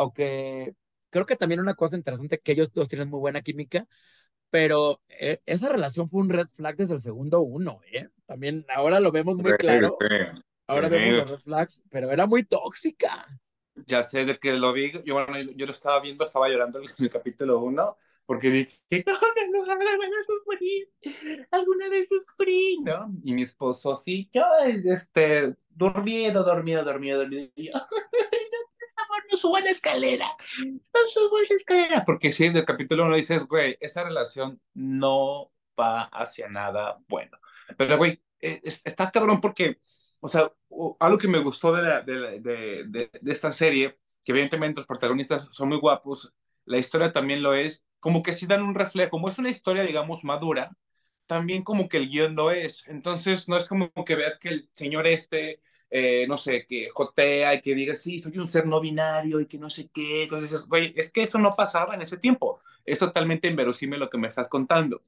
aunque 0.00 0.74
creo 1.10 1.26
que 1.26 1.36
también 1.36 1.60
una 1.60 1.74
cosa 1.74 1.96
interesante 1.96 2.38
que 2.38 2.52
ellos 2.52 2.72
dos 2.72 2.88
tienen 2.88 3.10
muy 3.10 3.20
buena 3.20 3.42
química, 3.42 3.86
pero 4.48 5.00
eh, 5.08 5.40
esa 5.44 5.68
relación 5.68 6.08
fue 6.08 6.22
un 6.22 6.30
red 6.30 6.46
flag 6.48 6.76
desde 6.76 6.94
el 6.94 7.00
segundo 7.00 7.42
uno, 7.42 7.80
¿eh? 7.92 8.08
También 8.26 8.64
ahora 8.74 8.98
lo 8.98 9.12
vemos 9.12 9.36
muy 9.36 9.52
claro. 9.58 9.98
Ahora 10.66 10.88
vemos 10.88 11.16
los 11.16 11.30
red 11.30 11.38
flags, 11.38 11.84
pero 11.90 12.10
era 12.10 12.26
muy 12.26 12.44
tóxica. 12.44 13.26
Ya 13.86 14.02
sé 14.02 14.24
de 14.24 14.38
que 14.38 14.54
lo 14.54 14.72
vi, 14.72 14.92
yo, 15.04 15.14
bueno, 15.14 15.38
yo 15.54 15.66
lo 15.66 15.72
estaba 15.72 16.00
viendo, 16.00 16.24
estaba 16.24 16.48
llorando 16.48 16.80
en 16.80 16.86
el, 16.98 17.10
capítulo 17.10 17.60
1, 17.60 17.96
porque 18.24 18.50
dije, 18.50 19.04
no, 19.06 19.12
no, 19.12 19.64
no, 19.64 19.72
alguna 19.72 20.08
vez 20.08 20.26
sufrí, 20.26 20.88
alguna 21.50 21.88
vez 21.88 22.08
sufrí, 22.08 22.78
¿no? 22.84 23.12
Y 23.22 23.34
mi 23.34 23.42
esposo, 23.42 24.00
sí, 24.04 24.30
yo, 24.32 24.44
este, 24.84 25.56
dormido, 25.68 26.44
dormido, 26.44 26.84
dormido, 26.84 27.18
dormido, 27.18 27.50
y 27.54 27.68
yo, 27.68 27.72
no, 29.30 29.36
suba 29.36 29.60
la 29.60 29.70
escalera, 29.70 30.28
no 30.58 31.00
suba 31.08 31.38
la 31.48 31.56
escalera, 31.56 32.04
porque 32.04 32.32
si 32.32 32.46
en 32.46 32.56
el 32.56 32.64
capítulo 32.64 33.04
1 33.06 33.16
dices, 33.16 33.46
güey, 33.46 33.76
esa 33.80 34.04
relación 34.04 34.60
no 34.74 35.52
va 35.78 36.04
hacia 36.04 36.48
nada 36.48 36.98
bueno, 37.08 37.38
pero, 37.76 37.96
güey, 37.96 38.22
es, 38.40 38.82
está 38.84 39.10
cabrón 39.10 39.40
porque 39.40 39.80
o 40.20 40.28
sea, 40.28 40.52
algo 41.00 41.18
que 41.18 41.28
me 41.28 41.38
gustó 41.38 41.72
de, 41.72 41.82
la, 41.82 42.02
de, 42.02 42.40
de, 42.40 42.84
de, 42.86 43.10
de, 43.20 43.32
esta 43.32 43.50
serie, 43.52 43.98
que 44.22 44.32
evidentemente 44.32 44.80
los 44.80 44.86
protagonistas 44.86 45.48
son 45.50 45.68
muy 45.68 45.78
guapos, 45.78 46.32
la 46.66 46.78
historia 46.78 47.12
también 47.12 47.42
lo 47.42 47.54
es, 47.54 47.84
como 48.00 48.22
que 48.22 48.32
sí 48.32 48.46
dan 48.46 48.62
un 48.62 48.74
reflejo, 48.74 49.10
como 49.10 49.28
es 49.28 49.38
una 49.38 49.50
historia, 49.50 49.82
digamos, 49.82 50.24
madura, 50.24 50.76
también 51.26 51.62
como 51.62 51.88
que 51.88 51.96
el 51.96 52.08
guion 52.08 52.34
lo 52.34 52.50
es. 52.50 52.84
Entonces, 52.88 53.48
no 53.48 53.56
es 53.56 53.66
como 53.66 53.90
que 54.04 54.14
veas 54.14 54.38
que 54.38 54.48
el 54.50 54.68
señor 54.72 55.06
este, 55.06 55.60
eh, 55.90 56.26
no 56.28 56.38
sé, 56.38 56.66
que 56.66 56.88
jotea 56.90 57.54
y 57.54 57.60
que 57.62 57.74
diga, 57.74 57.94
sí, 57.94 58.18
soy 58.18 58.38
un 58.38 58.48
ser 58.48 58.66
no 58.66 58.80
binario 58.80 59.40
y 59.40 59.46
que 59.46 59.58
no 59.58 59.70
sé 59.70 59.88
qué. 59.92 60.24
Entonces, 60.24 60.62
güey, 60.66 60.92
es 60.96 61.10
que 61.10 61.22
eso 61.24 61.38
no 61.38 61.54
pasaba 61.56 61.94
en 61.94 62.02
ese 62.02 62.16
tiempo. 62.18 62.60
Es 62.84 62.98
totalmente 63.00 63.48
inverosímil 63.48 63.98
lo 64.00 64.10
que 64.10 64.18
me 64.18 64.28
estás 64.28 64.48
contando. 64.48 65.02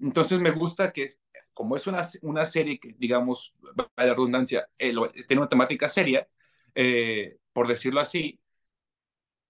Entonces, 0.00 0.40
me 0.40 0.50
gusta 0.50 0.92
que 0.92 1.08
como 1.54 1.76
es 1.76 1.86
una, 1.86 2.02
una 2.22 2.44
serie 2.44 2.78
que, 2.80 2.94
digamos, 2.98 3.54
para 3.94 4.08
la 4.08 4.14
redundancia, 4.14 4.68
eh, 4.78 4.94
tiene 5.28 5.42
una 5.42 5.48
temática 5.48 5.88
seria, 5.88 6.28
eh, 6.74 7.38
por 7.52 7.68
decirlo 7.68 8.00
así, 8.00 8.40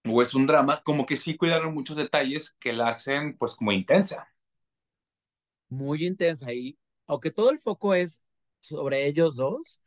o 0.08 0.22
es 0.22 0.34
un 0.34 0.46
drama, 0.46 0.82
como 0.84 1.06
que 1.06 1.16
sí 1.16 1.36
cuidaron 1.36 1.74
muchos 1.74 1.96
detalles 1.96 2.54
que 2.60 2.72
la 2.72 2.88
hacen, 2.88 3.36
pues, 3.36 3.54
como 3.56 3.72
intensa. 3.72 4.28
Muy 5.68 6.06
intensa, 6.06 6.52
y 6.52 6.78
aunque 7.06 7.30
todo 7.30 7.50
el 7.50 7.58
foco 7.58 7.94
es 7.94 8.22
sobre 8.60 9.06
ellos 9.06 9.36
dos, 9.36 9.81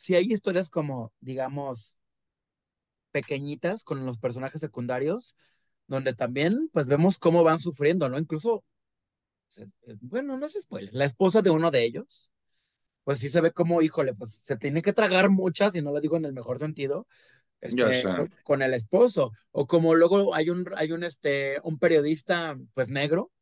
sí 0.00 0.14
hay 0.14 0.32
historias 0.32 0.70
como, 0.70 1.12
digamos, 1.20 1.98
pequeñitas 3.12 3.84
con 3.84 4.06
los 4.06 4.18
personajes 4.18 4.62
secundarios, 4.62 5.36
donde 5.86 6.14
también, 6.14 6.70
pues, 6.72 6.86
vemos 6.86 7.18
cómo 7.18 7.44
van 7.44 7.58
sufriendo, 7.58 8.08
¿no? 8.08 8.18
Incluso 8.18 8.64
bueno, 10.00 10.38
no 10.38 10.46
es 10.46 10.56
spoiler, 10.62 10.94
la 10.94 11.04
esposa 11.04 11.42
de 11.42 11.50
uno 11.50 11.70
de 11.70 11.84
ellos, 11.84 12.30
pues 13.04 13.18
sí 13.18 13.28
se 13.28 13.40
ve 13.40 13.52
como, 13.52 13.82
híjole, 13.82 14.14
pues 14.14 14.32
se 14.32 14.56
tiene 14.56 14.80
que 14.80 14.92
tragar 14.92 15.28
muchas, 15.28 15.74
y 15.74 15.82
no 15.82 15.92
lo 15.92 16.00
digo 16.00 16.16
en 16.16 16.24
el 16.24 16.32
mejor 16.32 16.58
sentido, 16.58 17.06
este, 17.60 18.02
con, 18.02 18.32
con, 18.44 18.62
el 18.62 18.72
esposo, 18.72 19.32
o 19.50 19.66
como 19.66 19.94
luego 19.94 20.34
hay 20.34 20.48
un, 20.48 20.64
hay 20.76 20.92
un, 20.92 21.04
este, 21.04 21.58
un 21.62 21.78
periodista, 21.78 22.56
pues 22.72 22.88
negro, 22.88 23.32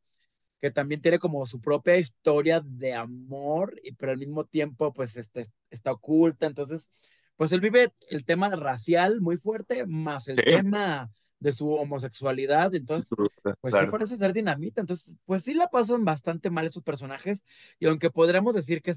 que 0.59 0.71
también 0.71 1.01
tiene 1.01 1.19
como 1.19 1.45
su 1.45 1.61
propia 1.61 1.97
historia 1.97 2.61
de 2.61 2.93
amor, 2.93 3.75
y 3.83 3.93
pero 3.93 4.11
al 4.11 4.17
mismo 4.19 4.45
tiempo, 4.45 4.93
pues, 4.93 5.17
este, 5.17 5.45
está 5.69 5.91
oculta, 5.93 6.45
entonces, 6.47 6.91
pues 7.37 7.51
él 7.53 7.61
vive 7.61 7.93
el 8.09 8.25
tema 8.25 8.49
racial 8.55 9.21
muy 9.21 9.37
fuerte, 9.37 9.85
más 9.87 10.27
el 10.27 10.37
Sí. 10.37 10.43
tema 10.43 11.11
de 11.39 11.51
su 11.53 11.71
homosexualidad, 11.73 12.75
entonces, 12.75 13.15
pues 13.61 13.75
sí 13.75 13.79
Claro. 13.79 13.91
parece 13.91 14.17
ser 14.17 14.33
dinamita, 14.33 14.81
entonces, 14.81 15.15
pues 15.25 15.43
sí 15.43 15.53
la 15.53 15.67
pasan 15.69 16.05
bastante 16.05 16.49
mal 16.49 16.65
esos 16.65 16.83
personajes, 16.83 17.43
y 17.79 17.87
aunque 17.87 18.09
podríamos 18.11 18.55
decir 18.55 18.81
que, 18.81 18.93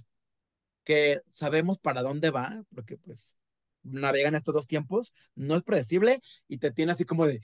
que 0.85 1.21
sabemos 1.31 1.79
para 1.79 2.03
dónde 2.03 2.31
va, 2.31 2.65
porque 2.75 2.99
pues 2.99 3.37
navegan 3.85 4.35
estos 4.35 4.55
dos 4.55 4.67
tiempos, 4.67 5.13
no 5.37 5.57
es 5.57 5.63
predecible, 5.65 6.23
y 6.49 6.59
te 6.59 6.71
tiene 6.73 6.93
así 6.93 7.05
como 7.05 7.27
de, 7.27 7.41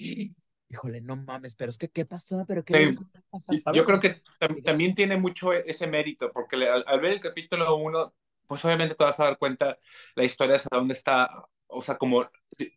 híjole, 0.68 1.00
no 1.00 1.16
mames, 1.16 1.56
pero 1.56 1.70
es 1.70 1.78
que, 1.78 1.90
¿qué 1.90 2.04
pasó? 2.04 2.44
¿Pero 2.46 2.64
qué 2.64 2.74
Sí. 2.74 2.78
verga 2.78 3.02
va 3.14 3.20
a 3.20 3.22
pasar?", 3.30 3.56
Y 3.56 3.58
¿sabes? 3.58 3.78
Yo 3.78 3.84
creo 3.86 4.00
que 4.00 4.22
tam- 4.40 4.62
también 4.64 4.94
tiene 4.94 5.16
mucho 5.16 5.52
e- 5.52 5.64
ese 5.66 5.86
mérito, 5.86 6.32
porque 6.32 6.56
al, 6.68 6.84
al 6.86 7.00
ver 7.00 7.12
el 7.14 7.20
capítulo 7.20 7.76
1, 7.76 8.14
pues 8.46 8.64
obviamente 8.64 8.94
te 8.94 9.04
vas 9.04 9.18
a 9.20 9.24
dar 9.24 9.38
cuenta 9.38 9.78
la 10.16 10.24
historia 10.24 10.56
hasta 10.56 10.76
dónde 10.76 10.94
está, 10.94 11.46
o 11.66 11.80
sea, 11.82 11.96
como, 11.98 12.30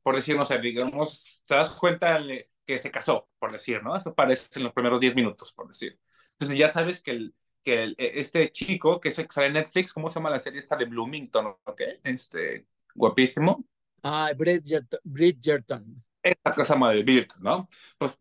por 0.04 0.16
decir, 0.16 0.36
no 0.38 0.46
sé, 0.46 0.60
digamos, 0.60 1.44
te 1.46 1.56
das 1.56 1.72
cuenta 1.72 2.20
que 2.66 2.80
se 2.80 2.92
casó, 2.92 3.30
por 3.40 3.52
decir, 3.52 3.84
¿no? 3.84 3.96
Eso 3.98 4.10
aparece 4.12 4.50
en 4.60 4.64
los 4.66 4.74
primeros 4.74 5.00
10 5.00 5.16
minutos, 5.16 5.52
por 5.54 5.68
decir. 5.68 6.00
Entonces 6.34 6.58
ya 6.60 6.68
sabes 6.70 7.04
que, 7.04 7.12
el, 7.12 7.36
que 7.64 7.84
el- 7.84 7.96
e- 7.98 8.20
este 8.22 8.52
chico, 8.52 9.00
que 9.02 9.10
es 9.10 9.16
que 9.18 9.28
sale 9.32 9.48
en 9.48 9.54
Netflix, 9.54 9.94
¿cómo 9.94 10.10
se 10.10 10.16
llama 10.16 10.30
la 10.32 10.40
serie 10.40 10.60
esta 10.60 10.76
de 10.78 10.86
Bloomington? 10.86 11.48
¿Ok? 11.66 11.82
Este, 12.04 12.68
guapísimo. 12.96 13.66
Ay, 14.04 14.34
Bridgerton, 14.36 15.00
Bridgerton. 15.04 16.04
Esta 16.24 16.54
cosa 16.54 16.76
madre 16.76 17.04
Birt, 17.04 17.34
¿no? 17.40 17.68
Pues 17.98 18.18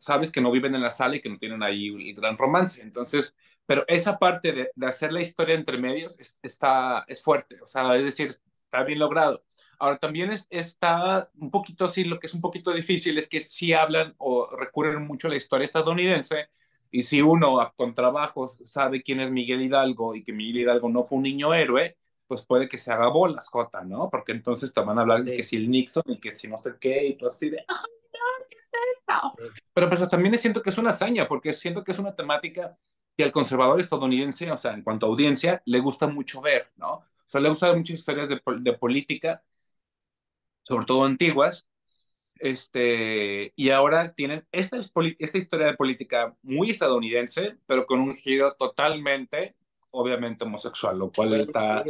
sabes, 0.00 0.30
que 0.30 0.40
no 0.40 0.50
viven 0.50 0.74
en 0.74 0.82
la 0.82 0.90
sala 0.90 1.16
y 1.16 1.20
que 1.20 1.28
no 1.28 1.38
tienen 1.38 1.62
ahí 1.62 1.88
el 2.10 2.14
gran 2.14 2.36
romance. 2.36 2.82
Entonces, 2.82 3.34
pero 3.66 3.84
esa 3.88 4.18
parte 4.18 4.52
de, 4.52 4.86
hacer 4.86 5.12
la 5.12 5.22
historia 5.22 5.54
entre 5.54 5.78
medios 5.78 6.18
es, 6.18 6.38
está, 6.42 7.04
es 7.08 7.22
fuerte, 7.22 7.60
o 7.62 7.66
sea, 7.66 7.96
es 7.96 8.04
decir, 8.04 8.30
está 8.64 8.84
bien 8.84 8.98
logrado. 8.98 9.44
Ahora, 9.78 9.98
también 9.98 10.32
es, 10.32 10.46
está 10.50 11.30
un 11.36 11.50
poquito, 11.50 11.88
sí, 11.90 12.04
lo 12.04 12.18
que 12.18 12.26
es 12.26 12.34
un 12.34 12.40
poquito 12.40 12.72
difícil 12.72 13.18
es 13.18 13.28
que 13.28 13.40
sí 13.40 13.72
hablan 13.72 14.14
o 14.18 14.48
recurren 14.56 15.06
mucho 15.06 15.28
a 15.28 15.30
la 15.30 15.36
historia 15.36 15.64
estadounidense. 15.64 16.48
Y 16.90 17.02
si 17.02 17.20
uno 17.20 17.72
con 17.76 17.94
trabajos 17.94 18.60
sabe 18.64 19.02
quién 19.02 19.20
es 19.20 19.30
Miguel 19.30 19.62
Hidalgo 19.62 20.14
y 20.14 20.24
que 20.24 20.32
Miguel 20.32 20.62
Hidalgo 20.62 20.88
no 20.88 21.04
fue 21.04 21.18
un 21.18 21.24
niño 21.24 21.52
héroe, 21.52 21.96
pues 22.26 22.44
puede 22.46 22.68
que 22.68 22.78
se 22.78 22.92
haga 22.92 23.08
bolas, 23.08 23.48
Jota, 23.48 23.82
¿no? 23.84 24.10
Porque 24.10 24.32
entonces 24.32 24.72
te 24.72 24.80
van 24.80 24.98
a 24.98 25.02
hablar 25.02 25.22
de 25.24 25.30
Sí. 25.32 25.36
que 25.38 25.44
si 25.44 25.56
el 25.56 25.70
Nixon 25.70 26.02
y 26.06 26.18
que 26.20 26.32
si 26.32 26.48
no 26.48 26.58
sé 26.58 26.74
qué, 26.80 27.06
y 27.06 27.16
tú 27.16 27.26
así 27.26 27.50
de, 27.50 27.64
"Ah, 27.68 27.82
¿Qué 28.50 28.58
es 28.58 28.70
esto? 28.92 29.12
Sí. 29.54 29.60
pero, 29.72 29.90
pero 29.90 30.08
también 30.08 30.36
siento 30.38 30.62
que 30.62 30.70
es 30.70 30.78
una 30.78 30.90
hazaña, 30.90 31.28
porque 31.28 31.52
siento 31.52 31.84
que 31.84 31.92
es 31.92 31.98
una 31.98 32.14
temática 32.14 32.76
que 33.16 33.24
al 33.24 33.32
conservador 33.32 33.80
estadounidense, 33.80 34.50
o 34.50 34.58
sea, 34.58 34.72
en 34.74 34.82
cuanto 34.82 35.06
a 35.06 35.08
audiencia, 35.08 35.62
le 35.64 35.80
gusta 35.80 36.06
mucho 36.06 36.40
ver, 36.40 36.70
¿no? 36.76 36.94
O 36.96 37.04
sea, 37.28 37.40
le 37.40 37.48
gusta 37.48 37.68
ver 37.68 37.76
muchas 37.78 37.98
historias 37.98 38.28
de, 38.28 38.40
de 38.60 38.72
política, 38.74 39.42
sobre 40.62 40.86
todo 40.86 41.04
antiguas, 41.04 41.68
este, 42.36 43.52
y 43.56 43.70
ahora 43.70 44.14
tienen 44.14 44.46
esta, 44.52 44.78
esta 45.18 45.38
historia 45.38 45.66
de 45.66 45.74
política 45.76 46.36
muy 46.42 46.70
estadounidense, 46.70 47.58
pero 47.66 47.86
con 47.86 48.00
un 48.00 48.14
giro 48.16 48.54
totalmente, 48.56 49.56
obviamente, 49.90 50.44
homosexual, 50.44 50.98
lo 50.98 51.10
cual 51.12 51.34
está. 51.40 51.84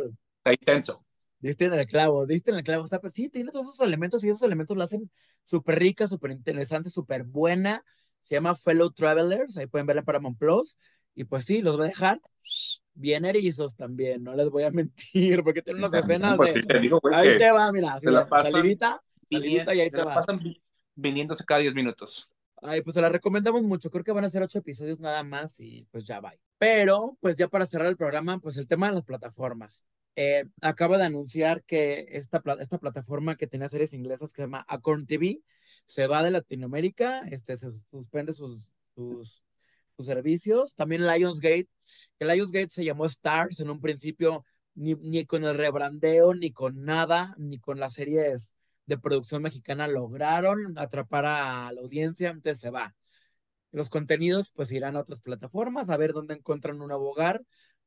Está 0.47 0.53
intenso. 0.53 1.05
Diste 1.39 1.67
en 1.67 1.75
el 1.75 1.87
clavo, 1.87 2.27
diste 2.27 2.51
en 2.51 2.57
el 2.59 2.65
clavo. 2.65 2.87
Pues 3.01 3.13
sí, 3.13 3.29
tiene 3.29 3.51
todos 3.53 3.75
esos 3.75 3.87
elementos 3.87 4.25
y 4.25 4.29
esos 4.29 4.43
elementos 4.43 4.77
lo 4.77 4.83
hacen 4.83 5.11
súper 5.45 5.79
rica, 5.79 6.07
súper 6.09 6.31
interesante, 6.33 6.91
súper 6.91 7.25
buena. 7.25 7.85
Se 8.21 8.35
llama 8.35 8.55
Fellow 8.57 8.91
Travelers, 8.91 9.57
ahí 9.57 9.67
pueden 9.67 9.87
verla 9.87 10.03
para 10.03 10.19
Paramount 10.19 10.39
Plus. 10.39 10.79
Y 11.15 11.25
pues 11.25 11.45
sí, 11.45 11.63
los 11.63 11.77
voy 11.77 11.87
a 11.87 11.89
dejar 11.91 12.21
bien 12.95 13.25
erizos 13.25 13.77
también, 13.77 14.23
no 14.25 14.35
les 14.35 14.49
voy 14.51 14.65
a 14.65 14.71
mentir, 14.73 15.43
porque 15.45 15.63
tienen 15.63 15.85
unas 15.85 15.95
escenas 16.03 16.37
Pues 16.37 16.49
de... 16.49 16.55
sí, 16.55 16.67
te 16.67 16.81
digo, 16.81 16.99
güey, 17.01 17.15
Ahí 17.15 17.37
te 17.37 17.51
va, 17.53 17.71
mira, 17.73 18.01
se 18.01 18.11
la 18.11 18.27
pasan 18.29 18.53
salivita, 18.53 19.03
salivita 19.31 19.75
y 19.75 19.81
ahí 19.81 19.91
te 19.91 19.99
la 19.99 20.05
va. 20.05 20.15
pasan 20.15 20.39
vi- 20.39 20.63
viniéndose 20.95 21.45
cada 21.45 21.61
10 21.61 21.75
minutos. 21.75 22.29
Ay, 22.63 22.83
pues 22.83 22.95
se 22.95 23.01
la 23.01 23.09
recomendamos 23.09 23.63
mucho. 23.63 23.91
Creo 23.91 24.03
que 24.05 24.13
van 24.13 24.25
a 24.25 24.31
ser 24.31 24.43
ocho 24.43 24.59
episodios 24.59 24.99
nada 24.99 25.23
más 25.23 25.61
y 25.61 25.87
pues 25.91 26.05
ya 26.05 26.21
va. 26.21 26.33
Pero, 26.59 27.17
pues 27.21 27.37
ya 27.37 27.49
para 27.49 27.67
cerrar 27.67 27.89
el 27.89 27.97
programa, 27.97 28.39
pues 28.41 28.57
el 28.57 28.67
tema 28.67 28.89
de 28.89 28.95
las 28.95 29.05
plataformas. 29.05 29.87
Eh, 30.17 30.45
acaba 30.63 30.97
de 30.99 31.05
anunciar 31.05 31.63
que 31.65 32.07
esta, 32.11 32.43
esta 32.59 32.79
plataforma 32.79 33.37
que 33.37 33.47
tenía 33.47 33.69
series 33.69 33.93
inglesas 33.93 34.33
que 34.33 34.43
se 34.43 34.47
llama 34.47 34.65
Acorn 34.69 35.07
TV 35.07 35.43
se 35.85 36.07
va 36.07 36.23
de 36.23 36.31
Latinoamérica, 36.31 37.21
este, 37.31 37.57
se 37.57 37.71
suspende 37.91 38.35
sus, 38.35 38.73
sus, 38.95 39.43
sus 39.97 40.07
servicios. 40.07 40.75
También 40.75 41.07
Lionsgate, 41.07 41.69
que 42.19 42.25
Lionsgate 42.25 42.71
se 42.71 42.85
llamó 42.85 43.07
Stars 43.07 43.61
en 43.61 43.71
un 43.71 43.81
principio, 43.81 44.45
ni, 44.75 44.95
ni 44.95 45.27
con 45.27 45.45
el 45.45 45.57
rebrandeo, 45.57 46.35
ni 46.35 46.51
con 46.53 46.85
nada, 46.85 47.35
ni 47.39 47.59
con 47.59 47.79
las 47.79 47.95
series 47.95 48.55
de 48.87 48.99
producción 48.99 49.43
mexicana 49.43 49.89
lograron 49.89 50.79
atrapar 50.79 51.27
a 51.27 51.73
la 51.73 51.81
audiencia, 51.81 52.31
entonces 52.31 52.61
se 52.61 52.71
va. 52.71 52.95
Los 53.73 53.91
contenidos 53.91 54.53
pues 54.53 54.73
irán 54.73 54.97
a 54.97 55.01
otras 55.01 55.21
plataformas 55.21 55.91
a 55.91 55.97
ver 55.97 56.13
dónde 56.13 56.35
encuentran 56.35 56.81
un 56.81 56.93
hogar, 56.93 57.43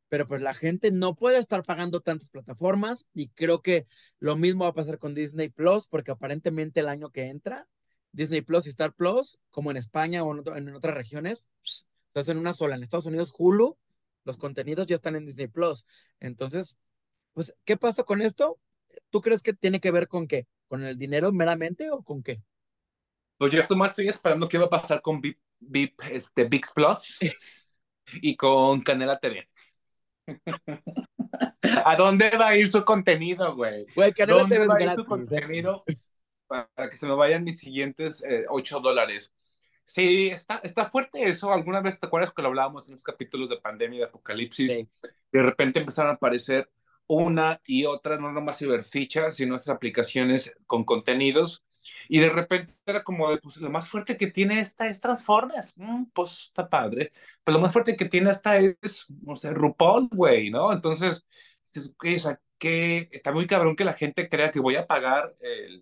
pero 0.09 0.25
pues 0.27 0.41
la 0.41 0.53
gente 0.53 0.91
no 0.91 1.15
puede 1.15 1.37
estar 1.39 1.63
pagando 1.63 2.01
tantas 2.01 2.29
plataformas 2.31 3.05
y 3.13 3.29
creo 3.29 3.61
que 3.61 3.87
lo 4.19 4.35
mismo 4.37 4.65
va 4.65 4.71
a 4.71 4.73
pasar 4.73 4.97
con 4.99 5.13
Disney 5.13 5.49
Plus 5.49 5.87
porque 5.87 6.11
aparentemente 6.11 6.79
el 6.81 6.89
año 6.89 7.11
que 7.11 7.27
entra 7.27 7.67
Disney 8.11 8.41
Plus 8.41 8.65
y 8.67 8.69
Star 8.71 8.93
Plus, 8.93 9.39
como 9.51 9.71
en 9.71 9.77
España 9.77 10.23
o 10.23 10.33
en, 10.33 10.39
otro- 10.39 10.57
en 10.57 10.73
otras 10.75 10.95
regiones, 10.95 11.47
se 11.63 12.19
hacen 12.19 12.37
una 12.37 12.53
sola. 12.53 12.75
En 12.75 12.83
Estados 12.83 13.05
Unidos, 13.05 13.33
Hulu, 13.37 13.77
los 14.25 14.37
contenidos 14.37 14.87
ya 14.87 14.95
están 14.95 15.15
en 15.15 15.25
Disney 15.25 15.47
Plus. 15.47 15.87
Entonces, 16.19 16.77
pues, 17.33 17.55
¿qué 17.65 17.77
pasa 17.77 18.03
con 18.03 18.21
esto? 18.21 18.59
¿Tú 19.11 19.21
crees 19.21 19.43
que 19.43 19.53
tiene 19.53 19.79
que 19.79 19.91
ver 19.91 20.07
con 20.07 20.27
qué? 20.27 20.47
¿Con 20.67 20.83
el 20.85 20.97
dinero 20.97 21.31
meramente 21.31 21.91
o 21.91 22.03
con 22.03 22.23
qué? 22.23 22.41
Pues 23.37 23.53
yo 23.53 23.75
más 23.75 23.91
estoy 23.91 24.09
esperando 24.09 24.47
qué 24.49 24.57
va 24.57 24.65
a 24.65 24.69
pasar 24.69 25.01
con 25.01 25.21
VIP, 25.21 25.39
VIP 25.59 26.03
este, 26.11 26.43
VIX 26.45 26.71
Plus 26.73 27.17
y 28.21 28.35
con 28.35 28.81
Canela 28.81 29.19
TV. 29.19 29.49
¿A 31.85 31.95
dónde 31.95 32.29
va 32.31 32.49
a 32.49 32.57
ir 32.57 32.67
su 32.67 32.83
contenido, 32.83 33.55
güey? 33.55 33.85
Güey, 33.95 34.13
¿Dónde 34.27 34.65
va 34.65 34.75
a 34.75 34.83
ir 34.83 34.89
su 34.91 35.01
¿eh? 35.01 35.05
contenido 35.05 35.83
para 36.47 36.89
que 36.89 36.97
se 36.97 37.05
me 37.05 37.15
vayan 37.15 37.43
mis 37.43 37.59
siguientes 37.59 38.23
eh, 38.23 38.45
8 38.49 38.79
dólares? 38.79 39.31
Sí, 39.85 40.27
está, 40.27 40.61
está 40.63 40.89
fuerte 40.89 41.27
eso. 41.27 41.51
¿Alguna 41.51 41.81
vez 41.81 41.99
te 41.99 42.05
acuerdas 42.05 42.31
que 42.31 42.41
lo 42.41 42.49
hablábamos 42.49 42.87
en 42.87 42.93
los 42.93 43.03
capítulos 43.03 43.49
de 43.49 43.57
pandemia, 43.57 43.99
de 43.99 44.05
apocalipsis? 44.05 44.71
Sí. 44.71 44.89
De 45.31 45.41
repente 45.41 45.79
empezaron 45.79 46.11
a 46.11 46.15
aparecer 46.15 46.69
una 47.07 47.59
y 47.65 47.85
otra, 47.85 48.17
no 48.17 48.31
nomás 48.31 48.59
ciberfichas, 48.59 49.35
sino 49.35 49.55
estas 49.55 49.75
aplicaciones 49.75 50.55
con 50.67 50.83
contenidos. 50.83 51.63
Y 52.07 52.19
de 52.19 52.29
repente 52.29 52.73
era 52.85 53.03
como 53.03 53.29
de, 53.31 53.37
pues 53.39 53.57
lo 53.57 53.69
más 53.69 53.87
fuerte 53.87 54.17
que 54.17 54.27
tiene 54.27 54.59
esta 54.59 54.87
es 54.87 54.99
Transformers. 54.99 55.73
Mm, 55.75 56.05
pues 56.13 56.45
está 56.47 56.69
padre. 56.69 57.11
Pero 57.43 57.57
lo 57.57 57.61
más 57.63 57.73
fuerte 57.73 57.95
que 57.95 58.05
tiene 58.05 58.29
esta 58.31 58.57
es, 58.57 59.05
no 59.23 59.35
sé, 59.35 59.51
RuPaul, 59.51 60.09
güey, 60.11 60.49
¿no? 60.49 60.71
Entonces, 60.73 61.25
dices, 61.65 61.89
"Ok, 61.95 62.05
o 62.17 62.19
sea, 62.19 62.41
que 62.57 63.09
está 63.11 63.31
muy 63.31 63.47
cabrón 63.47 63.75
que 63.75 63.85
la 63.85 63.93
gente 63.93 64.27
crea 64.29 64.51
que 64.51 64.59
voy 64.59 64.75
a 64.75 64.85
pagar 64.87 65.33
el- 65.41 65.81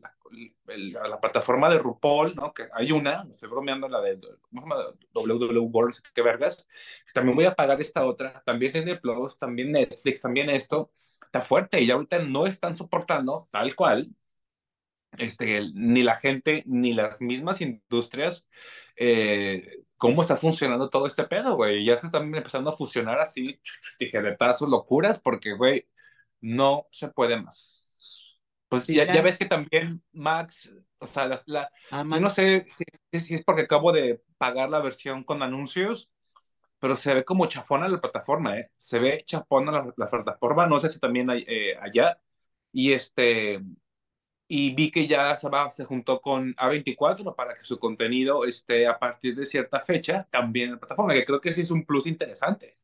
el- 0.67 0.93
la, 0.93 1.07
la 1.07 1.19
plataforma 1.19 1.69
de 1.69 1.79
RuPaul, 1.79 2.35
¿no? 2.35 2.53
Que 2.53 2.67
hay 2.73 2.91
una, 2.91 3.25
estoy 3.31 3.49
bromeando, 3.49 3.87
la 3.87 4.01
de. 4.01 4.17
WW 5.13 5.63
World, 5.71 5.95
qué 6.13 6.21
vergas. 6.21 6.67
También 7.13 7.35
voy 7.35 7.45
a 7.45 7.55
pagar 7.55 7.79
esta 7.81 8.05
otra, 8.05 8.41
también 8.45 8.71
tiene 8.71 8.95
Plus, 8.97 9.37
también 9.37 9.71
Netflix, 9.71 10.21
también 10.21 10.49
esto. 10.49 10.91
Está 11.25 11.41
fuerte 11.41 11.81
y 11.81 11.91
ahorita 11.91 12.19
no 12.19 12.45
están 12.47 12.75
soportando 12.77 13.47
tal 13.51 13.75
cual 13.75 14.09
este, 15.17 15.61
ni 15.73 16.03
la 16.03 16.15
gente, 16.15 16.63
ni 16.65 16.93
las 16.93 17.21
mismas 17.21 17.61
industrias, 17.61 18.45
eh, 18.95 19.83
cómo 19.97 20.21
está 20.21 20.37
funcionando 20.37 20.89
todo 20.89 21.07
este 21.07 21.23
pedo, 21.25 21.55
güey. 21.55 21.85
Ya 21.85 21.97
se 21.97 22.07
están 22.07 22.33
empezando 22.33 22.69
a 22.69 22.75
fusionar 22.75 23.19
así, 23.19 23.59
tijeretazos, 23.99 24.69
locuras, 24.69 25.19
porque, 25.19 25.53
güey, 25.53 25.87
no 26.41 26.87
se 26.91 27.09
puede 27.09 27.41
más. 27.41 28.39
Pues 28.69 28.83
Sí, 28.83 28.95
ya, 28.95 29.05
ya. 29.05 29.21
ves 29.21 29.37
que 29.37 29.45
también 29.45 30.03
Max, 30.11 30.69
o 30.99 31.07
sea, 31.07 31.25
la, 31.27 31.41
la- 31.45 31.71
Ah, 31.91 32.03
yo 32.09 32.19
no 32.19 32.29
sé 32.29 32.65
si, 32.69 33.19
si 33.19 33.33
es 33.35 33.43
porque 33.43 33.61
acabo 33.63 33.91
de 33.93 34.21
pagar 34.37 34.69
la 34.69 34.81
versión 34.81 35.23
con 35.23 35.41
anuncios, 35.41 36.09
pero 36.79 36.95
se 36.95 37.13
ve 37.13 37.25
como 37.25 37.47
chafona 37.47 37.87
la 37.87 37.99
plataforma, 38.01 38.57
¿eh? 38.59 38.71
Se 38.77 38.99
ve 38.99 39.23
chafona 39.25 39.71
la, 39.71 39.93
la 39.95 40.07
plataforma, 40.07 40.67
no 40.67 40.79
sé 40.79 40.89
si 40.89 40.99
también 40.99 41.29
hay, 41.29 41.43
eh, 41.47 41.75
allá. 41.81 42.19
Y 42.71 42.93
este, 42.93 43.61
y 44.47 44.73
vi 44.73 44.91
que 44.91 45.07
ya 45.07 45.35
se, 45.35 45.83
juntó 45.85 46.21
con 46.21 46.55
A24 46.55 47.35
para 47.35 47.57
que 47.57 47.65
su 47.65 47.77
contenido 47.79 48.45
esté 48.45 48.87
a 48.87 48.97
partir 48.97 49.35
de 49.35 49.45
cierta 49.45 49.79
fecha 49.79 50.27
también 50.31 50.67
en 50.67 50.73
la 50.73 50.79
plataforma, 50.79 51.13
que 51.13 51.25
creo 51.25 51.41
que 51.41 51.53
sí 51.53 51.61
es 51.61 51.71
un 51.71 51.85
plus 51.85 52.07
interesante. 52.07 52.77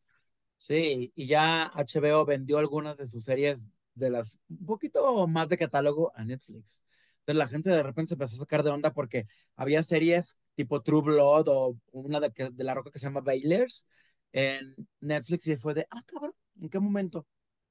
Sí, 0.58 1.12
y 1.16 1.28
ya 1.28 1.72
HBO 1.74 2.26
vendió 2.26 2.58
algunas 2.58 2.98
de 2.98 3.08
sus 3.08 3.26
series 3.26 3.72
de 3.96 4.10
las 4.10 4.40
un 4.50 4.66
poquito 4.66 5.28
más 5.28 5.50
de 5.50 5.58
catálogo 5.58 6.12
a 6.16 6.24
Netflix. 6.24 6.84
Entonces 7.20 7.38
la 7.38 7.48
gente 7.48 7.70
de 7.70 7.84
repente 7.84 8.10
se 8.10 8.16
empezó 8.16 8.36
a 8.36 8.40
sacar 8.40 8.64
de 8.64 8.70
onda 8.70 8.94
porque 8.94 9.28
había 9.56 9.84
series 9.84 10.40
tipo 10.56 10.82
True 10.82 11.02
Blood 11.02 11.48
o 11.48 11.78
una 11.92 12.20
de, 12.20 12.32
de 12.52 12.64
La 12.64 12.74
Roca 12.74 12.92
que 12.92 13.00
se 13.00 13.06
llama 13.06 13.22
Bailers 13.22 13.88
en 14.34 14.76
Netflix 15.00 15.48
y 15.48 15.56
fue 15.56 15.74
de, 15.74 15.88
ah, 15.92 16.02
cabrón, 16.06 16.34
¿en 16.60 16.70
qué 16.70 16.80
momento? 16.80 17.26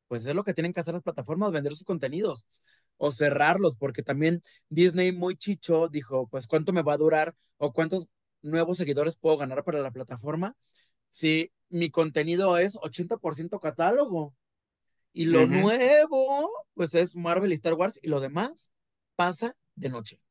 Pues 0.08 0.24
es 0.26 0.34
lo 0.34 0.44
que 0.44 0.54
tienen 0.54 0.72
que 0.72 0.80
hacer 0.80 0.94
las 0.94 1.02
plataformas, 1.02 1.52
vender 1.52 1.74
sus 1.74 1.84
contenidos. 1.84 2.46
O 3.04 3.10
cerrarlos, 3.10 3.76
porque 3.76 4.04
también 4.04 4.44
Disney 4.68 5.10
muy 5.10 5.34
chicho 5.34 5.88
dijo, 5.88 6.28
pues 6.28 6.46
cuánto 6.46 6.72
me 6.72 6.82
va 6.82 6.92
a 6.92 6.98
durar 6.98 7.34
o 7.56 7.72
cuántos 7.72 8.06
nuevos 8.42 8.78
seguidores 8.78 9.16
puedo 9.16 9.36
ganar 9.36 9.64
para 9.64 9.80
la 9.80 9.90
plataforma 9.90 10.54
si 11.10 11.50
mi 11.68 11.90
contenido 11.90 12.58
es 12.58 12.76
80% 12.76 13.58
catálogo. 13.60 14.36
Y 15.12 15.24
lo 15.24 15.48
nuevo, 15.48 16.48
pues 16.74 16.94
es 16.94 17.16
Marvel 17.16 17.50
y 17.50 17.56
Star 17.56 17.74
Wars 17.74 17.98
y 18.00 18.08
lo 18.08 18.20
demás 18.20 18.72
pasa 19.16 19.56
de 19.74 19.88
noche. 19.88 20.22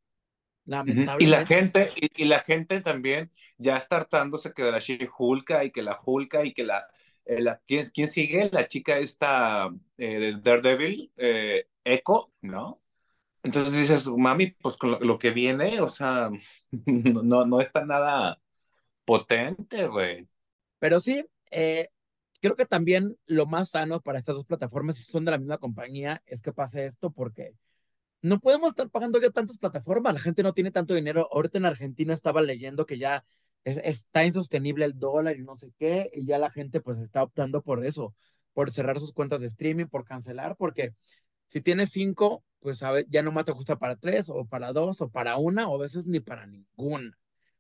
Y 1.19 1.25
la 1.25 1.45
gente, 1.45 1.91
y, 1.97 2.23
y 2.23 2.25
la 2.25 2.39
gente 2.39 2.79
también 2.79 3.31
ya 3.57 3.75
está 3.75 3.97
hartándose 3.97 4.53
que 4.53 4.63
de 4.63 4.71
la 4.71 4.79
She-Hulka 4.79 5.65
y 5.65 5.71
que 5.71 5.81
la 5.81 5.99
Hulka 6.01 6.45
y 6.45 6.53
que 6.53 6.63
la, 6.63 6.87
eh, 7.25 7.41
la- 7.41 7.61
¿quién, 7.67 7.87
quién 7.93 8.09
sigue? 8.09 8.49
La 8.51 8.67
chica 8.67 8.97
esta 8.99 9.69
eh, 9.97 10.19
de 10.19 10.33
Daredevil, 10.41 11.11
eh, 11.17 11.67
Echo, 11.83 12.31
¿no? 12.41 12.81
Entonces 13.43 13.73
dices, 13.73 14.07
mami, 14.07 14.47
pues 14.51 14.77
con 14.77 14.91
lo, 14.91 14.99
lo 14.99 15.19
que 15.19 15.31
viene, 15.31 15.81
o 15.81 15.87
sea, 15.89 16.29
no, 16.85 17.45
no, 17.45 17.61
está 17.61 17.85
nada 17.85 18.39
potente, 19.05 19.87
güey. 19.87 20.27
Pero 20.79 20.99
sí, 20.99 21.25
eh, 21.51 21.87
creo 22.41 22.55
que 22.55 22.65
también 22.65 23.17
lo 23.27 23.45
más 23.45 23.71
sano 23.71 24.01
para 24.01 24.19
estas 24.19 24.35
dos 24.35 24.45
plataformas, 24.45 24.97
si 24.97 25.03
son 25.03 25.25
de 25.25 25.31
la 25.31 25.37
misma 25.37 25.57
compañía, 25.57 26.21
es 26.25 26.41
que 26.41 26.53
pase 26.53 26.85
esto 26.85 27.11
porque 27.11 27.53
no 28.21 28.39
podemos 28.39 28.69
estar 28.71 28.89
pagando 28.89 29.19
ya 29.21 29.31
tantas 29.31 29.57
plataformas. 29.57 30.13
La 30.13 30.19
gente 30.19 30.43
no 30.43 30.53
tiene 30.53 30.71
tanto 30.71 30.93
dinero. 30.95 31.27
Ahorita 31.31 31.57
en 31.59 31.65
Argentina 31.65 32.13
estaba 32.13 32.41
leyendo 32.41 32.85
que 32.85 32.97
ya 32.99 33.25
es- 33.63 33.79
está 33.83 34.25
insostenible 34.25 34.85
el 34.85 34.97
dólar 34.99 35.37
y 35.37 35.43
no 35.43 35.57
sé 35.57 35.71
qué, 35.77 36.09
y 36.13 36.25
ya 36.25 36.37
la 36.39 36.49
gente 36.51 36.81
pues 36.81 36.99
está 36.99 37.23
optando 37.23 37.61
por 37.61 37.85
eso, 37.85 38.15
por 38.53 38.71
cerrar 38.71 38.99
sus 38.99 39.13
cuentas 39.13 39.41
de 39.41 39.47
streaming, 39.47 39.85
por 39.87 40.05
cancelar, 40.05 40.55
porque 40.57 40.93
si 41.47 41.61
tienes 41.61 41.91
cinco, 41.91 42.43
pues 42.59 42.83
a 42.83 42.91
ver, 42.91 43.05
ya 43.09 43.23
nomás 43.23 43.45
te 43.45 43.51
ajusta 43.51 43.77
para 43.79 43.95
tres, 43.97 44.29
o 44.29 44.45
para 44.45 44.73
dos, 44.73 45.01
o 45.01 45.09
para 45.09 45.37
una, 45.37 45.67
o 45.69 45.75
a 45.75 45.79
veces 45.81 46.07
ni 46.07 46.19
para 46.19 46.47
ninguna. 46.47 47.17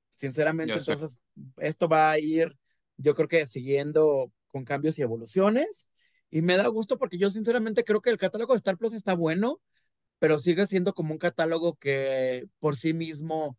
Sinceramente, 0.09 0.79
entonces, 0.79 1.19
esto 1.57 1.87
va 1.89 2.11
a 2.11 2.19
ir, 2.19 2.55
yo 2.97 3.15
creo 3.15 3.27
que 3.27 3.45
siguiendo 3.45 4.31
con 4.47 4.65
cambios 4.65 4.99
y 4.99 5.01
evoluciones. 5.03 5.87
Y 6.29 6.41
me 6.41 6.57
da 6.57 6.67
gusto 6.67 6.97
porque 6.97 7.17
yo 7.17 7.29
sinceramente 7.31 7.83
creo 7.83 8.01
que 8.01 8.09
el 8.09 8.17
catálogo 8.17 8.53
de 8.53 8.57
Star 8.57 8.77
Plus 8.77 8.93
está 8.93 9.13
bueno, 9.15 9.61
pero 10.19 10.39
sigue 10.39 10.67
siendo 10.67 10.93
como 10.93 11.13
un 11.13 11.19
catálogo 11.19 11.75
que 11.77 12.47
por 12.59 12.75
sí 12.77 12.93
mismo 12.93 13.57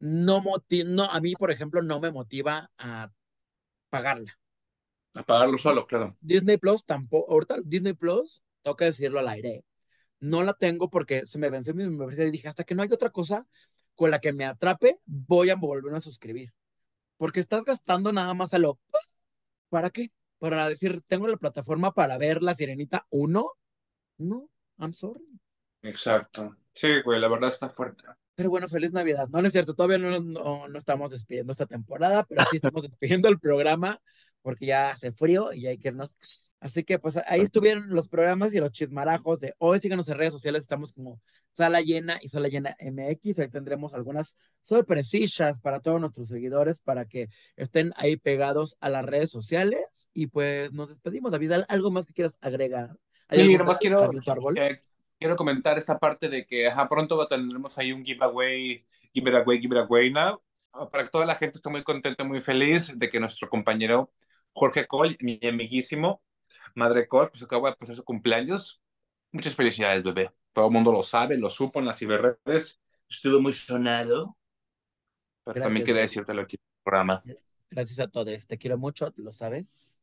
no 0.00 0.40
motiva, 0.40 0.88
no, 0.88 1.04
a 1.04 1.20
mí, 1.20 1.34
por 1.34 1.50
ejemplo, 1.50 1.82
no 1.82 2.00
me 2.00 2.10
motiva 2.10 2.70
a 2.78 3.12
pagarla. 3.90 4.38
Apagarlo 5.14 5.58
solo, 5.58 5.86
claro. 5.86 6.16
Disney 6.20 6.56
Plus 6.56 6.84
tampoco, 6.84 7.32
ahorita 7.32 7.56
Disney 7.62 7.92
Plus, 7.92 8.42
que 8.76 8.84
decirlo 8.84 9.18
al 9.18 9.28
aire, 9.28 9.64
no 10.20 10.42
la 10.42 10.54
tengo 10.54 10.90
porque 10.90 11.26
se 11.26 11.38
me 11.38 11.50
venció 11.50 11.74
mi 11.74 11.84
membresía 11.84 12.26
y 12.26 12.30
dije, 12.30 12.48
hasta 12.48 12.64
que 12.64 12.74
no 12.74 12.82
hay 12.82 12.88
otra 12.92 13.10
cosa 13.10 13.46
con 13.94 14.10
la 14.10 14.20
que 14.20 14.32
me 14.32 14.44
atrape, 14.44 15.00
voy 15.04 15.50
a 15.50 15.56
volverme 15.56 15.98
a 15.98 16.02
suscribir. 16.02 16.52
Porque 17.16 17.40
estás 17.40 17.64
gastando 17.64 18.12
nada 18.12 18.32
más 18.34 18.54
a 18.54 18.58
lo, 18.58 18.78
¿para 19.68 19.90
qué? 19.90 20.12
Para 20.38 20.68
decir, 20.68 21.02
tengo 21.02 21.28
la 21.28 21.36
plataforma 21.36 21.92
para 21.92 22.16
ver 22.16 22.42
La 22.42 22.54
Sirenita 22.54 23.06
1. 23.10 23.52
No, 24.18 24.50
I'm 24.78 24.92
sorry. 24.92 25.26
Exacto. 25.82 26.56
Sí, 26.72 27.02
güey, 27.02 27.20
la 27.20 27.28
verdad 27.28 27.50
está 27.50 27.68
fuerte. 27.68 28.04
Pero 28.40 28.48
bueno, 28.48 28.68
feliz 28.68 28.90
Navidad. 28.92 29.28
No, 29.30 29.42
no 29.42 29.48
es 29.48 29.52
cierto, 29.52 29.74
todavía 29.74 29.98
no, 29.98 30.18
no, 30.18 30.66
no 30.66 30.78
estamos 30.78 31.10
despidiendo 31.10 31.52
esta 31.52 31.66
temporada, 31.66 32.24
pero 32.26 32.42
sí 32.50 32.56
estamos 32.56 32.84
despidiendo 32.84 33.28
el 33.28 33.38
programa 33.38 34.00
porque 34.40 34.64
ya 34.64 34.88
hace 34.88 35.12
frío 35.12 35.52
y 35.52 35.66
hay 35.66 35.76
que 35.76 35.88
irnos. 35.88 36.16
Así 36.58 36.82
que 36.82 36.98
pues 36.98 37.18
ahí 37.26 37.42
estuvieron 37.42 37.90
los 37.90 38.08
programas 38.08 38.54
y 38.54 38.58
los 38.58 38.70
chismarajos 38.70 39.40
de 39.40 39.54
hoy. 39.58 39.78
Síganos 39.78 40.08
en 40.08 40.16
redes 40.16 40.32
sociales, 40.32 40.62
estamos 40.62 40.94
como 40.94 41.20
Sala 41.52 41.82
Llena 41.82 42.18
y 42.22 42.30
Sala 42.30 42.48
Llena 42.48 42.74
MX. 42.78 43.40
Ahí 43.40 43.48
tendremos 43.48 43.92
algunas 43.92 44.38
sorpresillas 44.62 45.60
para 45.60 45.80
todos 45.80 46.00
nuestros 46.00 46.28
seguidores 46.28 46.80
para 46.80 47.04
que 47.04 47.28
estén 47.56 47.92
ahí 47.96 48.16
pegados 48.16 48.78
a 48.80 48.88
las 48.88 49.04
redes 49.04 49.28
sociales. 49.28 50.08
Y 50.14 50.28
pues 50.28 50.72
nos 50.72 50.88
despedimos, 50.88 51.30
David. 51.30 51.52
¿Algo 51.68 51.90
más 51.90 52.06
que 52.06 52.14
quieras 52.14 52.38
agregar? 52.40 52.96
¿Hay 53.28 53.46
Sí, 53.46 53.58
nomás 53.58 53.76
quiero, 53.76 54.10
árbol? 54.26 54.56
eh, 54.56 54.82
quiero 55.20 55.36
comentar 55.36 55.78
esta 55.78 55.98
parte 55.98 56.28
de 56.28 56.46
que 56.46 56.68
ajá, 56.68 56.88
pronto 56.88 57.26
tendremos 57.28 57.78
ahí 57.78 57.92
un 57.92 58.04
giveaway, 58.04 58.86
give 59.14 59.30
it 59.30 59.36
away, 59.36 59.60
give 59.60 59.76
it 59.76 59.82
away 59.84 60.10
now. 60.12 60.42
Ah, 60.72 60.88
Para 60.90 61.04
que 61.04 61.10
toda 61.10 61.26
la 61.26 61.34
gente 61.36 61.58
esté 61.58 61.70
muy 61.70 61.82
contenta, 61.84 62.24
muy 62.24 62.40
feliz 62.40 62.92
de 62.98 63.10
que 63.10 63.20
nuestro 63.20 63.48
compañero 63.50 64.12
Jorge 64.52 64.86
Cole, 64.86 65.16
mi 65.20 65.38
amiguísimo, 65.46 66.22
Madre 66.74 67.06
Cole, 67.08 67.28
pues 67.30 67.42
acaba 67.42 67.70
de 67.70 67.76
pasar 67.76 67.96
su 67.96 68.04
cumpleaños. 68.04 68.80
Muchas 69.32 69.54
felicidades, 69.54 70.02
bebé. 70.02 70.32
Todo 70.52 70.66
el 70.66 70.72
mundo 70.72 70.92
lo 70.92 71.02
sabe, 71.02 71.38
lo 71.38 71.50
supo 71.50 71.80
en 71.80 71.86
las 71.86 71.98
ciberredes. 71.98 72.80
Estuvo 73.08 73.40
muy 73.40 73.52
sonado. 73.52 74.36
Pero 75.44 75.54
Gracias, 75.54 75.64
también 75.64 75.84
quería 75.84 76.02
decírtelo 76.02 76.42
aquí 76.42 76.56
en 76.56 76.62
el 76.62 76.82
programa. 76.82 77.26
Gracias 77.70 77.98
a 78.00 78.08
todos. 78.08 78.46
Te 78.46 78.58
quiero 78.58 78.78
mucho, 78.78 79.12
lo 79.16 79.32
sabes. 79.32 79.99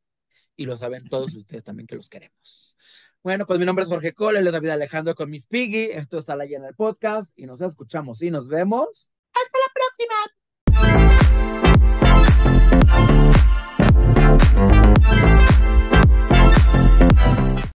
Y 0.58 0.66
lo 0.66 0.76
saben 0.76 1.08
todos 1.08 1.34
ustedes 1.36 1.64
también 1.64 1.88
que 1.88 1.96
los 1.96 2.10
queremos. 2.10 2.78
Bueno, 3.24 3.46
pues 3.46 3.60
mi 3.60 3.66
nombre 3.66 3.84
es 3.84 3.90
Jorge 3.90 4.14
Cole, 4.14 4.40
él 4.40 4.48
es 4.48 4.54
David 4.54 4.70
Alejandro 4.70 5.16
con 5.16 5.30
Miss 5.30 5.48
Piggy. 5.48 5.92
Esto 5.92 6.18
está 6.18 6.36
la 6.36 6.46
en 6.46 6.66
el 6.66 6.76
podcast 6.76 7.38
y 7.38 7.46
nos 7.46 7.62
escuchamos 7.62 8.22
y 8.22 8.32
nos 8.32 8.48
vemos. 8.50 9.12
Hasta 9.34 9.58
la 9.60 9.74
próxima. 9.74 11.07